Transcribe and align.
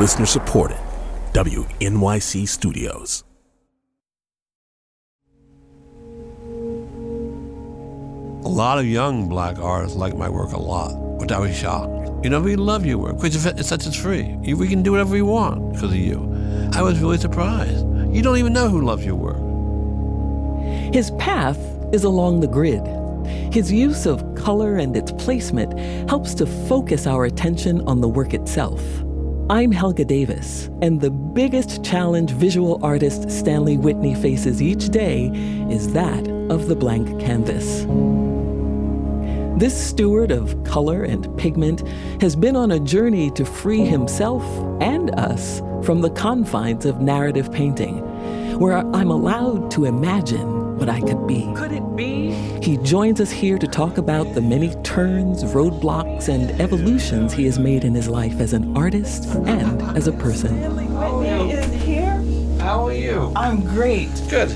Listener 0.00 0.24
supported. 0.24 0.78
WNYC 1.34 2.48
Studios. 2.48 3.22
A 8.42 8.48
lot 8.48 8.78
of 8.78 8.86
young 8.86 9.28
black 9.28 9.58
artists 9.58 9.98
like 9.98 10.16
my 10.16 10.26
work 10.26 10.52
a 10.52 10.58
lot, 10.58 10.96
which 11.20 11.30
I 11.30 11.38
was 11.38 11.54
shocked. 11.54 12.24
You 12.24 12.30
know, 12.30 12.40
we 12.40 12.56
love 12.56 12.86
your 12.86 12.96
work 12.96 13.16
because 13.16 13.44
it's 13.44 13.68
such 13.68 13.86
as 13.86 13.94
free. 13.94 14.22
We 14.54 14.68
can 14.68 14.82
do 14.82 14.92
whatever 14.92 15.12
we 15.12 15.20
want 15.20 15.74
because 15.74 15.90
of 15.90 15.96
you. 15.96 16.16
I 16.72 16.80
was 16.80 16.98
really 16.98 17.18
surprised. 17.18 17.86
You 18.10 18.22
don't 18.22 18.38
even 18.38 18.54
know 18.54 18.70
who 18.70 18.80
loves 18.80 19.04
your 19.04 19.16
work. 19.16 20.94
His 20.94 21.10
path 21.18 21.58
is 21.92 22.04
along 22.04 22.40
the 22.40 22.48
grid. 22.48 22.86
His 23.52 23.70
use 23.70 24.06
of 24.06 24.34
color 24.34 24.76
and 24.76 24.96
its 24.96 25.12
placement 25.12 25.78
helps 26.08 26.32
to 26.36 26.46
focus 26.46 27.06
our 27.06 27.26
attention 27.26 27.82
on 27.82 28.00
the 28.00 28.08
work 28.08 28.32
itself. 28.32 28.80
I'm 29.50 29.72
Helga 29.72 30.04
Davis, 30.04 30.70
and 30.80 31.00
the 31.00 31.10
biggest 31.10 31.82
challenge 31.82 32.30
visual 32.30 32.78
artist 32.84 33.28
Stanley 33.28 33.76
Whitney 33.76 34.14
faces 34.14 34.62
each 34.62 34.90
day 34.90 35.26
is 35.68 35.92
that 35.92 36.28
of 36.50 36.68
the 36.68 36.76
blank 36.76 37.18
canvas. 37.18 37.84
This 39.60 39.76
steward 39.76 40.30
of 40.30 40.62
color 40.62 41.02
and 41.02 41.36
pigment 41.36 41.82
has 42.22 42.36
been 42.36 42.54
on 42.54 42.70
a 42.70 42.78
journey 42.78 43.28
to 43.32 43.44
free 43.44 43.84
himself 43.84 44.44
and 44.80 45.10
us 45.18 45.58
from 45.84 46.00
the 46.00 46.10
confines 46.10 46.86
of 46.86 47.00
narrative 47.00 47.50
painting, 47.50 47.98
where 48.60 48.76
I'm 48.94 49.10
allowed 49.10 49.72
to 49.72 49.84
imagine 49.84 50.59
what 50.80 50.88
I 50.88 51.00
could 51.00 51.26
be. 51.26 51.46
Could 51.54 51.72
it 51.72 51.94
be? 51.94 52.30
He 52.62 52.78
joins 52.78 53.20
us 53.20 53.30
here 53.30 53.58
to 53.58 53.66
talk 53.68 53.98
about 53.98 54.34
the 54.34 54.40
many 54.40 54.74
turns, 54.82 55.44
roadblocks, 55.44 56.28
and 56.28 56.58
evolutions 56.58 57.34
he 57.34 57.44
has 57.44 57.58
made 57.58 57.84
in 57.84 57.94
his 57.94 58.08
life 58.08 58.40
as 58.40 58.54
an 58.54 58.74
artist 58.74 59.26
and 59.46 59.82
as 59.96 60.08
a 60.08 60.12
person. 60.12 60.58
Whitney 60.74 61.52
is 61.52 61.82
here. 61.82 62.24
How 62.58 62.86
are 62.86 62.94
you? 62.94 63.30
I'm 63.36 63.60
great. 63.60 64.08
Good. 64.30 64.50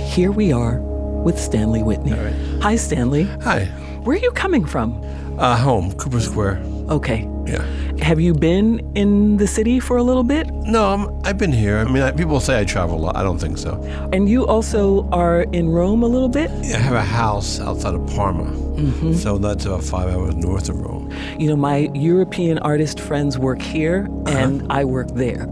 Here 0.00 0.32
we 0.32 0.52
are 0.52 0.80
with 0.80 1.38
Stanley 1.38 1.82
Whitney. 1.82 2.12
All 2.12 2.24
right. 2.24 2.34
Hi, 2.62 2.76
Stanley. 2.76 3.24
Hi. 3.42 3.66
Where 4.04 4.16
are 4.16 4.20
you 4.20 4.30
coming 4.32 4.64
from? 4.64 5.04
Uh, 5.38 5.56
home, 5.56 5.92
Cooper 5.92 6.20
Square. 6.20 6.62
Okay. 6.88 7.28
Yeah. 7.46 7.64
Have 8.02 8.20
you 8.20 8.34
been 8.34 8.80
in 8.96 9.36
the 9.36 9.46
city 9.46 9.78
for 9.78 9.96
a 9.96 10.02
little 10.02 10.24
bit? 10.24 10.50
No, 10.52 10.92
I'm, 10.92 11.20
I've 11.24 11.38
been 11.38 11.52
here. 11.52 11.78
I 11.78 11.84
mean, 11.84 12.02
I, 12.02 12.10
people 12.10 12.40
say 12.40 12.58
I 12.58 12.64
travel 12.64 12.96
a 12.98 13.02
lot. 13.02 13.16
I 13.16 13.22
don't 13.22 13.38
think 13.38 13.58
so. 13.58 13.80
And 14.12 14.28
you 14.28 14.44
also 14.46 15.08
are 15.10 15.42
in 15.52 15.68
Rome 15.70 16.02
a 16.02 16.06
little 16.08 16.28
bit? 16.28 16.50
I 16.50 16.78
have 16.78 16.94
a 16.96 17.00
house 17.02 17.60
outside 17.60 17.94
of 17.94 18.04
Parma, 18.08 18.44
Mm-hmm. 18.72 19.12
so 19.12 19.38
that's 19.38 19.66
about 19.66 19.84
five 19.84 20.12
hours 20.12 20.34
north 20.34 20.68
of 20.68 20.80
Rome. 20.80 21.12
You 21.38 21.48
know, 21.48 21.56
my 21.56 21.90
European 21.94 22.58
artist 22.58 22.98
friends 22.98 23.38
work 23.38 23.62
here 23.62 24.08
and 24.26 24.66
I 24.72 24.84
work 24.84 25.08
there. 25.14 25.46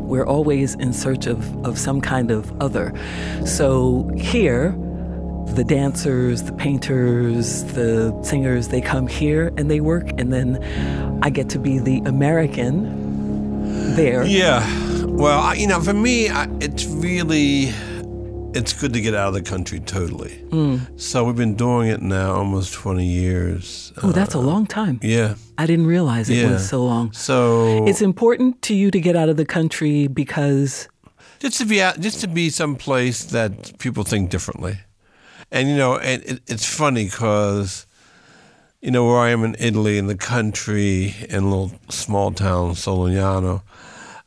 We're 0.00 0.26
always 0.26 0.74
in 0.74 0.92
search 0.92 1.26
of, 1.26 1.64
of 1.64 1.78
some 1.78 2.00
kind 2.00 2.30
of 2.32 2.50
other. 2.60 2.92
So 3.46 4.10
here, 4.16 4.72
the 5.54 5.64
dancers, 5.64 6.42
the 6.44 6.52
painters, 6.52 7.64
the 7.74 8.18
singers, 8.22 8.68
they 8.68 8.80
come 8.80 9.06
here 9.06 9.52
and 9.56 9.70
they 9.70 9.80
work, 9.80 10.08
and 10.18 10.32
then 10.32 10.58
I 11.22 11.30
get 11.30 11.48
to 11.50 11.58
be 11.58 11.78
the 11.78 11.98
American 12.06 13.94
there. 13.94 14.24
Yeah. 14.24 14.60
Well, 15.06 15.40
I, 15.40 15.54
you 15.54 15.66
know, 15.66 15.80
for 15.80 15.92
me, 15.92 16.28
I, 16.28 16.48
it's 16.60 16.84
really, 16.86 17.72
it's 18.54 18.72
good 18.72 18.92
to 18.94 19.00
get 19.00 19.14
out 19.14 19.28
of 19.28 19.34
the 19.34 19.42
country 19.42 19.80
totally. 19.80 20.42
Mm. 20.48 20.98
So 21.00 21.24
we've 21.24 21.36
been 21.36 21.54
doing 21.54 21.88
it 21.88 22.00
now 22.02 22.34
almost 22.34 22.72
20 22.74 23.04
years. 23.04 23.92
Oh, 24.02 24.12
that's 24.12 24.34
a 24.34 24.40
long 24.40 24.66
time. 24.66 24.98
Yeah. 25.02 25.34
I 25.58 25.66
didn't 25.66 25.86
realize 25.86 26.30
it 26.30 26.36
Yeah. 26.36 26.52
was 26.52 26.68
so 26.68 26.84
long. 26.84 27.12
So 27.12 27.86
It's 27.86 28.00
important 28.02 28.62
to 28.62 28.74
you 28.74 28.90
to 28.90 29.00
get 29.00 29.16
out 29.16 29.28
of 29.28 29.36
the 29.36 29.44
country 29.44 30.06
because 30.06 30.88
just 31.40 31.58
to 31.58 31.66
be 31.66 31.82
out, 31.82 32.00
just 32.00 32.20
to 32.20 32.28
be 32.28 32.50
someplace 32.50 33.24
that 33.26 33.78
people 33.78 34.04
think 34.04 34.30
differently. 34.30 34.78
And 35.52 35.68
you 35.68 35.76
know, 35.76 35.98
and 35.98 36.22
it, 36.24 36.40
it's 36.48 36.66
funny 36.66 37.04
because 37.04 37.86
you 38.80 38.90
know 38.90 39.06
where 39.06 39.18
I 39.18 39.30
am 39.30 39.44
in 39.44 39.54
Italy, 39.60 39.98
in 39.98 40.06
the 40.08 40.16
country, 40.16 41.14
in 41.28 41.44
a 41.44 41.48
little 41.48 41.72
small 41.90 42.32
town, 42.32 42.72
Solignano. 42.72 43.62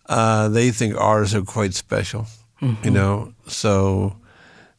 Uh, 0.07 0.47
they 0.49 0.69
think 0.69 0.95
artists 0.95 1.35
are 1.35 1.41
quite 1.41 1.73
special, 1.73 2.27
you 2.83 2.91
know. 2.91 3.33
So 3.47 4.15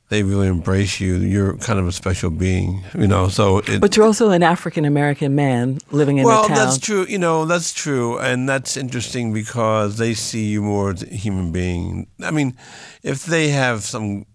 they 0.08 0.22
really 0.22 0.46
embrace 0.46 1.00
you. 1.00 1.16
You're 1.16 1.56
kind 1.56 1.80
of 1.80 1.88
a 1.88 1.92
special 1.92 2.30
being, 2.30 2.84
you 2.96 3.08
know. 3.08 3.26
So 3.28 3.58
it, 3.58 3.80
But 3.80 3.96
you're 3.96 4.06
also 4.06 4.30
an 4.30 4.44
African 4.44 4.84
American 4.84 5.34
man 5.34 5.78
living 5.90 6.18
in 6.18 6.24
well, 6.24 6.44
a 6.44 6.48
town. 6.48 6.56
that's 6.56 6.78
true. 6.78 7.06
You 7.08 7.18
know, 7.18 7.44
that's 7.44 7.72
true, 7.74 8.18
and 8.18 8.48
that's 8.48 8.76
interesting 8.76 9.32
because 9.32 9.98
they 9.98 10.14
see 10.14 10.44
you 10.46 10.62
more 10.62 10.90
as 10.92 11.02
a 11.02 11.06
human 11.06 11.50
being. 11.50 12.06
I 12.22 12.30
mean, 12.30 12.56
if 13.02 13.24
they 13.26 13.48
have 13.48 13.82
some 13.82 14.26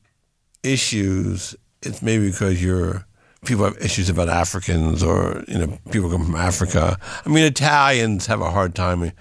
issues, 0.61 1.55
it's 1.81 2.01
maybe 2.01 2.29
because 2.29 2.63
you're 2.63 3.05
people 3.45 3.65
have 3.65 3.77
issues 3.77 4.09
about 4.09 4.29
Africans 4.29 5.03
or 5.03 5.43
you 5.47 5.57
know 5.57 5.77
people 5.91 6.09
come 6.09 6.25
from 6.25 6.35
Africa. 6.35 6.97
I 7.25 7.29
mean, 7.29 7.43
Italians 7.43 8.27
have 8.27 8.41
a 8.41 8.51
hard 8.51 8.75
time 8.75 9.11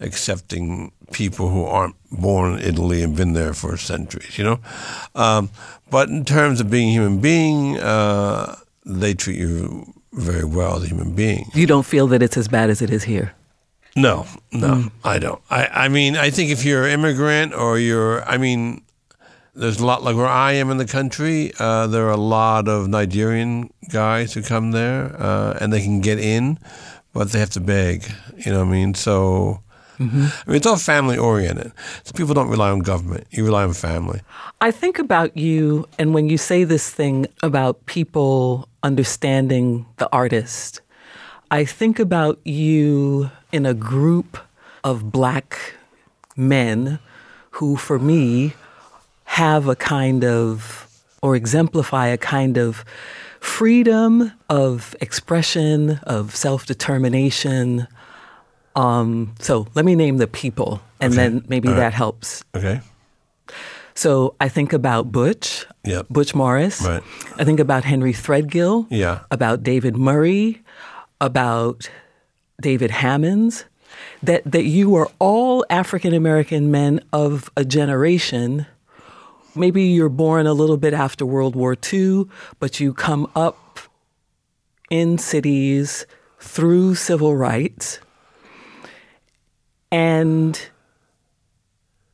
accepting 0.00 0.92
people 1.12 1.48
who 1.48 1.64
aren't 1.64 1.96
born 2.10 2.54
in 2.54 2.60
Italy 2.60 3.02
and 3.02 3.16
been 3.16 3.32
there 3.32 3.54
for 3.54 3.76
centuries. 3.76 4.38
You 4.38 4.44
know, 4.44 4.60
um, 5.14 5.50
but 5.90 6.08
in 6.08 6.24
terms 6.24 6.60
of 6.60 6.70
being 6.70 6.88
a 6.88 6.92
human 6.92 7.20
being, 7.20 7.78
uh, 7.78 8.56
they 8.84 9.14
treat 9.14 9.38
you 9.38 9.92
very 10.12 10.44
well 10.44 10.76
as 10.76 10.84
a 10.84 10.86
human 10.86 11.14
being. 11.14 11.50
you 11.54 11.66
don't 11.66 11.84
feel 11.84 12.06
that 12.06 12.22
it's 12.22 12.36
as 12.36 12.48
bad 12.48 12.70
as 12.70 12.80
it 12.80 12.90
is 12.90 13.04
here. 13.04 13.34
No, 13.94 14.26
no, 14.52 14.90
I 15.04 15.18
don't. 15.18 15.40
I, 15.48 15.68
I 15.68 15.88
mean, 15.88 16.16
I 16.16 16.28
think 16.28 16.50
if 16.50 16.66
you're 16.66 16.84
an 16.84 16.92
immigrant 16.92 17.54
or 17.54 17.78
you're, 17.78 18.22
I 18.24 18.36
mean, 18.36 18.82
there's 19.56 19.80
a 19.80 19.86
lot 19.86 20.02
like 20.02 20.16
where 20.16 20.26
I 20.26 20.52
am 20.52 20.70
in 20.70 20.76
the 20.76 20.86
country. 20.86 21.52
Uh, 21.58 21.86
there 21.86 22.06
are 22.06 22.12
a 22.12 22.16
lot 22.18 22.68
of 22.68 22.88
Nigerian 22.88 23.72
guys 23.90 24.34
who 24.34 24.42
come 24.42 24.72
there, 24.72 25.16
uh, 25.18 25.56
and 25.60 25.72
they 25.72 25.82
can 25.82 26.00
get 26.00 26.18
in, 26.18 26.58
but 27.12 27.32
they 27.32 27.40
have 27.40 27.50
to 27.50 27.60
beg. 27.60 28.04
You 28.36 28.52
know 28.52 28.60
what 28.60 28.68
I 28.68 28.72
mean? 28.72 28.94
So, 28.94 29.62
I 29.98 30.02
mean, 30.02 30.30
it's 30.48 30.66
all 30.66 30.76
family 30.76 31.16
oriented. 31.16 31.72
So 32.04 32.12
people 32.12 32.34
don't 32.34 32.50
rely 32.50 32.70
on 32.70 32.80
government. 32.80 33.26
You 33.30 33.46
rely 33.46 33.64
on 33.64 33.72
family. 33.72 34.20
I 34.60 34.70
think 34.70 34.98
about 34.98 35.36
you, 35.36 35.88
and 35.98 36.12
when 36.12 36.28
you 36.28 36.36
say 36.36 36.64
this 36.64 36.90
thing 36.90 37.26
about 37.42 37.86
people 37.86 38.68
understanding 38.82 39.86
the 39.96 40.08
artist, 40.12 40.82
I 41.50 41.64
think 41.64 41.98
about 41.98 42.38
you 42.44 43.30
in 43.52 43.64
a 43.64 43.72
group 43.72 44.36
of 44.84 45.10
black 45.10 45.58
men 46.36 46.98
who, 47.52 47.76
for 47.76 47.98
me, 47.98 48.52
have 49.26 49.68
a 49.68 49.76
kind 49.76 50.24
of, 50.24 50.88
or 51.22 51.36
exemplify 51.36 52.06
a 52.08 52.16
kind 52.16 52.56
of 52.56 52.84
freedom 53.40 54.32
of 54.48 54.96
expression, 55.00 56.00
of 56.04 56.34
self 56.34 56.66
determination. 56.66 57.86
Um, 58.74 59.34
so 59.38 59.66
let 59.74 59.84
me 59.84 59.94
name 59.94 60.16
the 60.18 60.26
people, 60.26 60.80
and 61.00 61.12
then 61.14 61.44
maybe 61.48 61.68
that 61.68 61.92
helps. 61.94 62.44
Okay. 62.54 62.80
So 63.94 64.34
I 64.40 64.48
think 64.50 64.72
about 64.74 65.10
Butch, 65.10 65.64
Yep. 65.84 66.08
Butch 66.10 66.34
Morris. 66.34 66.82
Right. 66.82 67.02
I 67.38 67.44
think 67.44 67.60
about 67.60 67.84
Henry 67.84 68.12
Threadgill. 68.12 68.86
Yeah. 68.90 69.20
About 69.30 69.62
David 69.62 69.96
Murray, 69.96 70.60
about 71.20 71.88
David 72.60 72.90
Hammons. 72.90 73.64
That 74.22 74.42
that 74.44 74.64
you 74.64 74.94
are 74.96 75.08
all 75.18 75.64
African 75.70 76.12
American 76.12 76.70
men 76.70 77.00
of 77.12 77.50
a 77.56 77.64
generation. 77.64 78.66
Maybe 79.56 79.84
you're 79.84 80.08
born 80.08 80.46
a 80.46 80.52
little 80.52 80.76
bit 80.76 80.92
after 80.92 81.24
World 81.24 81.56
War 81.56 81.76
II, 81.92 82.26
but 82.60 82.78
you 82.80 82.92
come 82.92 83.30
up 83.34 83.78
in 84.90 85.18
cities 85.18 86.06
through 86.38 86.94
civil 86.94 87.34
rights. 87.36 87.98
And 89.90 90.60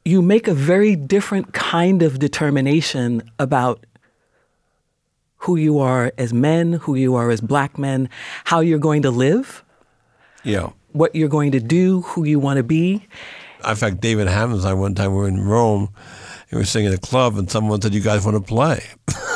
you 0.04 0.22
make 0.22 0.48
a 0.48 0.54
very 0.54 0.96
different 0.96 1.52
kind 1.52 2.02
of 2.02 2.18
determination 2.18 3.22
about 3.38 3.84
who 5.38 5.56
you 5.56 5.78
are 5.80 6.12
as 6.18 6.32
men, 6.32 6.74
who 6.74 6.94
you 6.94 7.14
are 7.16 7.30
as 7.30 7.40
black 7.40 7.78
men, 7.78 8.08
how 8.44 8.60
you're 8.60 8.78
going 8.78 9.02
to 9.02 9.10
live, 9.10 9.64
Yeah. 10.44 10.70
what 10.92 11.14
you're 11.16 11.28
going 11.28 11.50
to 11.52 11.60
do, 11.60 12.02
who 12.02 12.24
you 12.24 12.38
want 12.38 12.58
to 12.58 12.62
be. 12.62 13.06
In 13.68 13.74
fact, 13.76 14.00
David 14.00 14.28
Hammons, 14.28 14.64
I 14.64 14.72
one 14.72 14.94
time 14.94 15.12
we 15.12 15.18
were 15.18 15.28
in 15.28 15.40
Rome. 15.40 15.88
We 16.52 16.58
were 16.58 16.64
singing 16.66 16.92
at 16.92 16.98
a 16.98 17.00
club, 17.00 17.38
and 17.38 17.50
someone 17.50 17.80
said, 17.80 17.94
"You 17.94 18.02
guys 18.02 18.24
want 18.26 18.36
to 18.36 18.42
play?" 18.42 18.84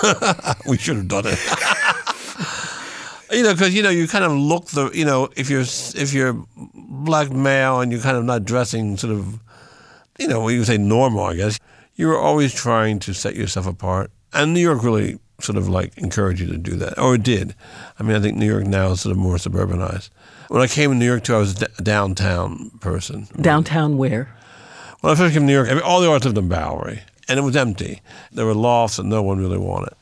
we 0.67 0.77
should 0.77 0.97
have 0.97 1.09
done 1.09 1.25
it. 1.27 1.39
you 3.33 3.43
know, 3.43 3.55
because 3.55 3.75
you 3.75 3.83
know, 3.83 3.89
you 3.89 4.07
kind 4.07 4.25
of 4.25 4.33
look 4.33 4.67
the, 4.67 4.91
you 4.93 5.07
know, 5.07 5.31
if 5.35 5.49
you're 5.49 5.63
if 5.63 6.13
you're 6.13 6.45
black 6.75 7.31
male 7.31 7.81
and 7.81 7.91
you're 7.91 8.03
kind 8.03 8.19
of 8.19 8.25
not 8.25 8.45
dressing 8.45 8.99
sort 8.99 9.15
of, 9.15 9.41
you 10.19 10.29
know, 10.29 10.47
you 10.49 10.63
say 10.65 10.77
normal, 10.77 11.25
I 11.25 11.37
guess. 11.37 11.59
You 11.95 12.09
were 12.09 12.19
always 12.19 12.53
trying 12.53 12.99
to 13.01 13.15
set 13.15 13.35
yourself 13.35 13.67
apart, 13.67 14.11
and 14.35 14.53
New 14.53 14.61
York 14.61 14.83
really 14.83 15.19
sort 15.41 15.57
of 15.57 15.71
like 15.71 15.97
encouraged 15.97 16.41
you 16.43 16.49
to 16.49 16.59
do 16.59 16.77
that, 16.77 16.99
or 16.99 17.15
it 17.15 17.23
did. 17.23 17.55
I 17.99 18.03
mean, 18.03 18.15
I 18.15 18.21
think 18.21 18.37
New 18.37 18.47
York 18.47 18.67
now 18.67 18.91
is 18.91 19.01
sort 19.01 19.13
of 19.13 19.19
more 19.19 19.37
suburbanized. 19.37 20.11
When 20.49 20.61
I 20.61 20.67
came 20.67 20.91
to 20.91 20.97
New 20.97 21.07
York 21.07 21.25
too, 21.25 21.35
I 21.35 21.39
was 21.39 21.63
a 21.63 21.83
downtown 21.83 22.71
person. 22.81 23.27
Downtown 23.41 23.97
where? 23.97 24.29
When 25.07 25.15
I 25.15 25.17
first 25.19 25.35
came 25.35 25.43
to 25.43 25.47
New 25.47 25.53
York, 25.53 25.69
every- 25.69 25.83
all 25.85 26.01
the 26.01 26.09
artists 26.09 26.27
lived 26.27 26.39
in 26.39 26.49
Bowery, 26.49 27.01
and 27.29 27.39
it 27.39 27.43
was 27.43 27.55
empty. 27.57 28.01
There 28.33 28.45
were 28.45 28.55
lofts 28.55 28.97
that 28.97 29.05
no 29.07 29.23
one 29.23 29.39
really 29.39 29.57
wanted. 29.59 29.93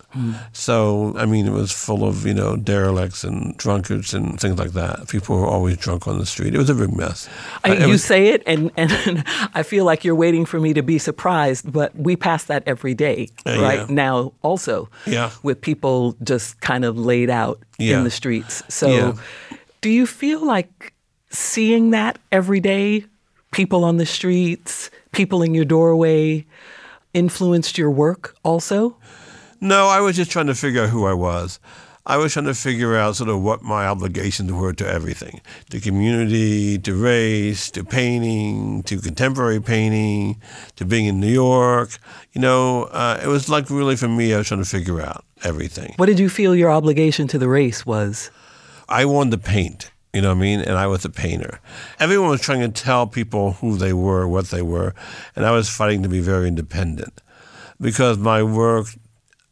So, 0.53 1.13
I 1.19 1.27
mean, 1.27 1.45
it 1.47 1.53
was 1.53 1.73
full 1.73 2.05
of, 2.05 2.25
you 2.25 2.33
know, 2.35 2.55
derelicts 2.57 3.25
and 3.25 3.57
drunkards 3.57 4.15
and 4.15 4.39
things 4.41 4.59
like 4.59 4.71
that. 4.73 5.09
People 5.09 5.37
were 5.37 5.47
always 5.47 5.77
drunk 5.77 6.07
on 6.07 6.19
the 6.21 6.25
street. 6.25 6.55
It 6.55 6.59
was 6.59 6.71
a 6.71 6.75
big 6.75 6.97
mess. 6.97 7.29
I, 7.65 7.73
It 7.73 7.81
you 7.81 7.89
was- 7.89 8.05
say 8.05 8.29
it, 8.29 8.43
and, 8.47 8.71
and 8.77 9.25
I 9.55 9.63
feel 9.65 9.85
like 9.85 10.05
you're 10.05 10.15
waiting 10.15 10.47
for 10.47 10.61
me 10.61 10.73
to 10.73 10.83
be 10.83 10.99
surprised, 10.99 11.71
but 11.73 11.95
we 11.97 12.15
pass 12.17 12.45
that 12.45 12.63
every 12.67 12.95
day, 12.95 13.29
Uh, 13.45 13.61
right 13.61 13.81
yeah. 13.81 13.87
now, 13.91 14.33
also, 14.43 14.89
Yeah. 15.05 15.31
with 15.43 15.61
people 15.61 16.17
just 16.23 16.61
kind 16.61 16.85
of 16.85 16.97
laid 16.97 17.29
out 17.29 17.59
Yeah. 17.79 17.99
in 17.99 18.05
the 18.05 18.11
streets. 18.11 18.63
So, 18.69 19.17
do 19.81 19.91
you 19.91 20.07
feel 20.07 20.47
like 20.47 20.93
seeing 21.31 21.91
that 21.91 22.19
every 22.31 22.61
day, 22.61 23.05
people 23.55 23.85
on 23.85 23.97
the 23.97 24.07
streets, 24.07 24.91
people 25.13 25.43
in 25.43 25.55
your 25.55 25.65
doorway, 25.65 26.45
influenced 27.15 27.79
your 27.79 27.91
work 27.91 28.37
also? 28.43 28.97
No, 29.61 29.87
I 29.87 30.01
was 30.01 30.17
just 30.17 30.31
trying 30.31 30.49
to 30.49 30.55
figure 30.55 30.83
out 30.83 30.91
who 30.91 31.07
I 31.07 31.15
was. 31.15 31.61
I 32.07 32.19
was 32.19 32.35
trying 32.35 32.45
to 32.47 32.55
figure 32.55 32.97
out 32.97 33.17
sort 33.17 33.31
of 33.31 33.41
what 33.41 33.63
my 33.63 33.87
obligations 33.87 34.53
were 34.53 34.75
to 34.75 34.87
everything 34.87 35.41
to 35.71 35.81
community, 35.81 36.79
to 36.81 36.95
race, 36.95 37.71
to 37.71 37.83
painting, 37.83 38.83
to 38.83 38.99
contemporary 38.99 39.61
painting, 39.61 40.39
to 40.77 40.85
being 40.85 41.07
in 41.07 41.19
New 41.19 41.33
York. 41.33 41.97
You 42.33 42.43
know, 42.43 42.85
uh, 42.85 43.21
it 43.23 43.29
was 43.29 43.49
like 43.49 43.71
really 43.71 43.97
for 43.97 44.09
me, 44.09 44.35
I 44.35 44.39
was 44.39 44.49
trying 44.49 44.63
to 44.63 44.69
figure 44.69 45.01
out 45.01 45.25
everything. 45.45 45.95
What 45.97 46.07
did 46.07 46.19
you 46.19 46.29
feel 46.29 46.55
your 46.55 46.71
obligation 46.71 47.27
to 47.29 47.39
the 47.39 47.49
race 47.49 47.87
was? 47.87 48.31
I 48.87 49.07
wanted 49.07 49.31
to 49.31 49.39
paint, 49.39 49.91
you 50.15 50.23
know 50.23 50.29
what 50.29 50.39
I 50.39 50.41
mean? 50.41 50.61
And 50.61 50.79
I 50.79 50.87
was 50.87 51.05
a 51.05 51.11
painter. 51.11 51.61
Everyone 51.99 52.31
was 52.31 52.41
trying 52.41 52.61
to 52.61 52.69
tell 52.69 53.07
people 53.07 53.53
who 53.55 53.77
they 53.77 53.93
were, 53.93 54.29
what 54.29 54.47
they 54.47 54.63
were, 54.63 54.95
and 55.35 55.45
I 55.45 55.51
was 55.51 55.69
fighting 55.69 56.03
to 56.05 56.09
be 56.09 56.21
very 56.21 56.49
independent 56.49 57.21
because 57.81 58.17
my 58.17 58.43
work 58.43 58.87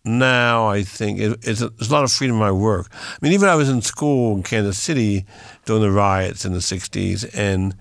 now, 0.05 0.67
I 0.69 0.83
think, 0.83 1.21
it, 1.21 1.39
it's 1.43 1.61
a, 1.61 1.69
there's 1.69 1.91
a 1.91 1.93
lot 1.93 2.05
of 2.05 2.13
freedom 2.13 2.37
in 2.37 2.41
my 2.41 2.51
work. 2.51 2.89
I 2.93 3.19
mean, 3.21 3.33
even 3.33 3.49
I 3.49 3.55
was 3.55 3.69
in 3.69 3.83
school 3.83 4.37
in 4.37 4.43
Kansas 4.43 4.79
City 4.79 5.25
during 5.65 5.83
the 5.83 5.91
riots 5.91 6.45
in 6.45 6.53
the 6.53 6.59
60s, 6.59 7.29
and 7.35 7.75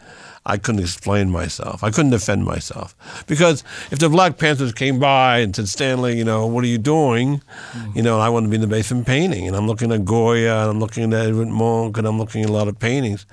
I 0.45 0.57
couldn't 0.57 0.81
explain 0.81 1.29
myself. 1.29 1.83
I 1.83 1.91
couldn't 1.91 2.11
defend 2.11 2.45
myself. 2.45 2.95
Because 3.27 3.63
if 3.91 3.99
the 3.99 4.09
Black 4.09 4.37
Panthers 4.37 4.73
came 4.73 4.97
by 4.99 5.39
and 5.39 5.55
said, 5.55 5.67
Stanley, 5.67 6.17
you 6.17 6.23
know, 6.23 6.47
what 6.47 6.63
are 6.63 6.67
you 6.67 6.79
doing? 6.79 7.41
You 7.93 8.01
know, 8.01 8.19
I 8.19 8.29
want 8.29 8.45
to 8.45 8.49
be 8.49 8.55
in 8.55 8.61
the 8.61 8.67
basement 8.67 9.05
painting. 9.05 9.47
And 9.47 9.55
I'm 9.55 9.67
looking 9.67 9.91
at 9.91 10.03
Goya, 10.03 10.61
and 10.61 10.71
I'm 10.71 10.79
looking 10.79 11.13
at 11.13 11.27
Edward 11.27 11.49
Munch, 11.49 11.97
and 11.97 12.07
I'm 12.07 12.17
looking 12.17 12.43
at 12.43 12.49
a 12.49 12.53
lot 12.53 12.67
of 12.67 12.79
paintings. 12.79 13.25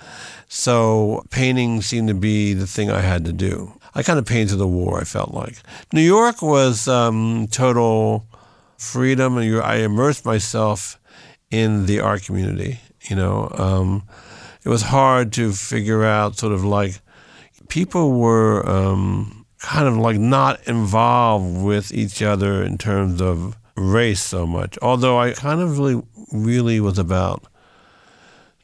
So 0.49 1.25
painting 1.31 1.81
seemed 1.81 2.09
to 2.09 2.15
be 2.15 2.53
the 2.53 2.67
thing 2.67 2.91
I 2.91 3.01
had 3.01 3.25
to 3.25 3.33
do. 3.33 3.73
I 3.95 4.03
kind 4.03 4.19
of 4.19 4.27
painted 4.27 4.57
the 4.57 4.69
war, 4.69 5.01
I 5.01 5.05
felt 5.05 5.33
like. 5.33 5.57
New 5.93 6.03
York 6.03 6.43
was 6.43 6.89
um, 6.89 7.49
total 7.51 8.27
freedom, 8.77 9.39
and 9.39 9.61
I 9.63 9.77
immersed 9.77 10.25
myself 10.27 10.99
in 11.51 11.87
the 11.87 12.01
art 12.01 12.23
community. 12.23 12.81
You 13.09 13.17
know, 13.17 13.49
um, 13.57 14.03
it 14.65 14.69
was 14.69 14.83
hard 14.83 15.33
to 15.35 15.53
figure 15.53 16.05
out 16.05 16.39
sort 16.39 16.53
of 16.53 16.65
like 16.65 17.01
people 17.69 18.13
were 18.13 18.69
um, 18.69 19.47
kind 19.59 19.89
of 19.89 19.97
like 19.97 20.19
not 20.19 20.67
involved 20.67 21.63
with 21.63 21.93
each 21.93 22.23
other 22.23 22.63
in 22.63 22.79
terms 22.79 23.21
of 23.21 23.57
race 23.77 24.23
so 24.23 24.47
much. 24.47 24.79
Although 24.83 25.19
I 25.19 25.33
kind 25.33 25.61
of 25.61 25.79
really, 25.79 26.03
really 26.33 26.81
was 26.81 26.99
about 26.99 27.45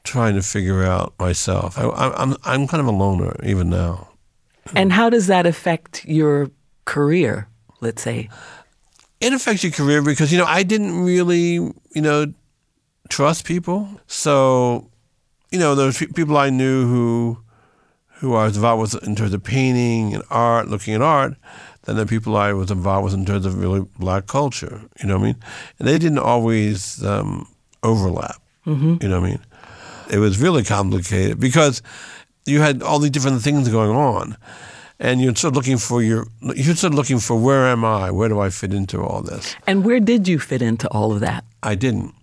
trying 0.02 0.34
to 0.34 0.42
figure 0.42 0.84
out 0.84 1.14
myself. 1.18 1.78
I, 1.78 1.88
I'm 2.16 2.36
I'm 2.44 2.66
kind 2.66 2.80
of 2.80 2.86
a 2.86 2.96
loner 2.96 3.36
even 3.44 3.70
now. 3.70 4.08
And 4.74 4.92
how 4.92 5.10
does 5.10 5.26
that 5.26 5.46
affect 5.46 6.04
your 6.06 6.50
career, 6.84 7.48
let's 7.80 8.02
say? 8.02 8.28
it 9.24 9.32
affects 9.32 9.62
your 9.62 9.72
career 9.72 10.02
because 10.02 10.30
you 10.30 10.38
know 10.38 10.44
I 10.44 10.62
didn't 10.62 11.02
really 11.02 11.54
you 11.54 12.02
know 12.02 12.32
trust 13.08 13.44
people. 13.46 13.88
So 14.06 14.90
you 15.54 15.60
know 15.60 15.74
there 15.76 15.92
pe- 15.92 16.06
people 16.06 16.36
I 16.36 16.50
knew 16.50 16.86
who 16.86 17.38
who 18.18 18.34
I 18.34 18.44
was 18.44 18.56
involved 18.56 18.94
with 18.94 19.06
in 19.06 19.14
terms 19.14 19.32
of 19.32 19.42
painting 19.44 20.14
and 20.14 20.24
art, 20.30 20.68
looking 20.68 20.94
at 20.94 21.00
art. 21.02 21.34
Then 21.84 21.96
the 21.96 22.06
people 22.06 22.36
I 22.36 22.52
was 22.52 22.70
involved 22.70 23.04
with 23.04 23.14
in 23.14 23.24
terms 23.24 23.46
of 23.46 23.58
really 23.58 23.86
black 23.98 24.26
culture. 24.26 24.82
You 25.00 25.06
know 25.08 25.16
what 25.18 25.22
I 25.24 25.26
mean? 25.26 25.36
And 25.78 25.86
they 25.88 25.98
didn't 25.98 26.18
always 26.18 27.04
um, 27.04 27.46
overlap. 27.82 28.40
You 29.00 29.08
know 29.08 29.20
what 29.20 29.26
I 29.26 29.30
mean? 29.30 29.40
It 30.10 30.18
was 30.18 30.40
really 30.40 30.64
complicated 30.64 31.38
because 31.38 31.82
you 32.46 32.60
had 32.60 32.82
all 32.82 32.98
these 32.98 33.10
different 33.10 33.42
things 33.42 33.68
going 33.68 33.90
on 33.90 34.36
and 34.98 35.20
you're 35.20 35.34
sort 35.36 35.52
of 35.52 35.56
looking 35.56 35.78
for 35.78 36.02
your 36.02 36.26
you're 36.40 36.74
sort 36.74 36.92
of 36.92 36.98
looking 36.98 37.20
for 37.20 37.36
where 37.38 37.66
am 37.68 37.84
I? 37.84 38.10
Where 38.10 38.28
do 38.28 38.40
I 38.40 38.50
fit 38.50 38.72
into 38.74 39.00
all 39.02 39.22
this? 39.22 39.54
And 39.66 39.84
where 39.84 40.00
did 40.00 40.26
you 40.26 40.38
fit 40.38 40.62
into 40.62 40.88
all 40.88 41.12
of 41.12 41.20
that? 41.20 41.44
I 41.62 41.74
didn't. 41.76 42.14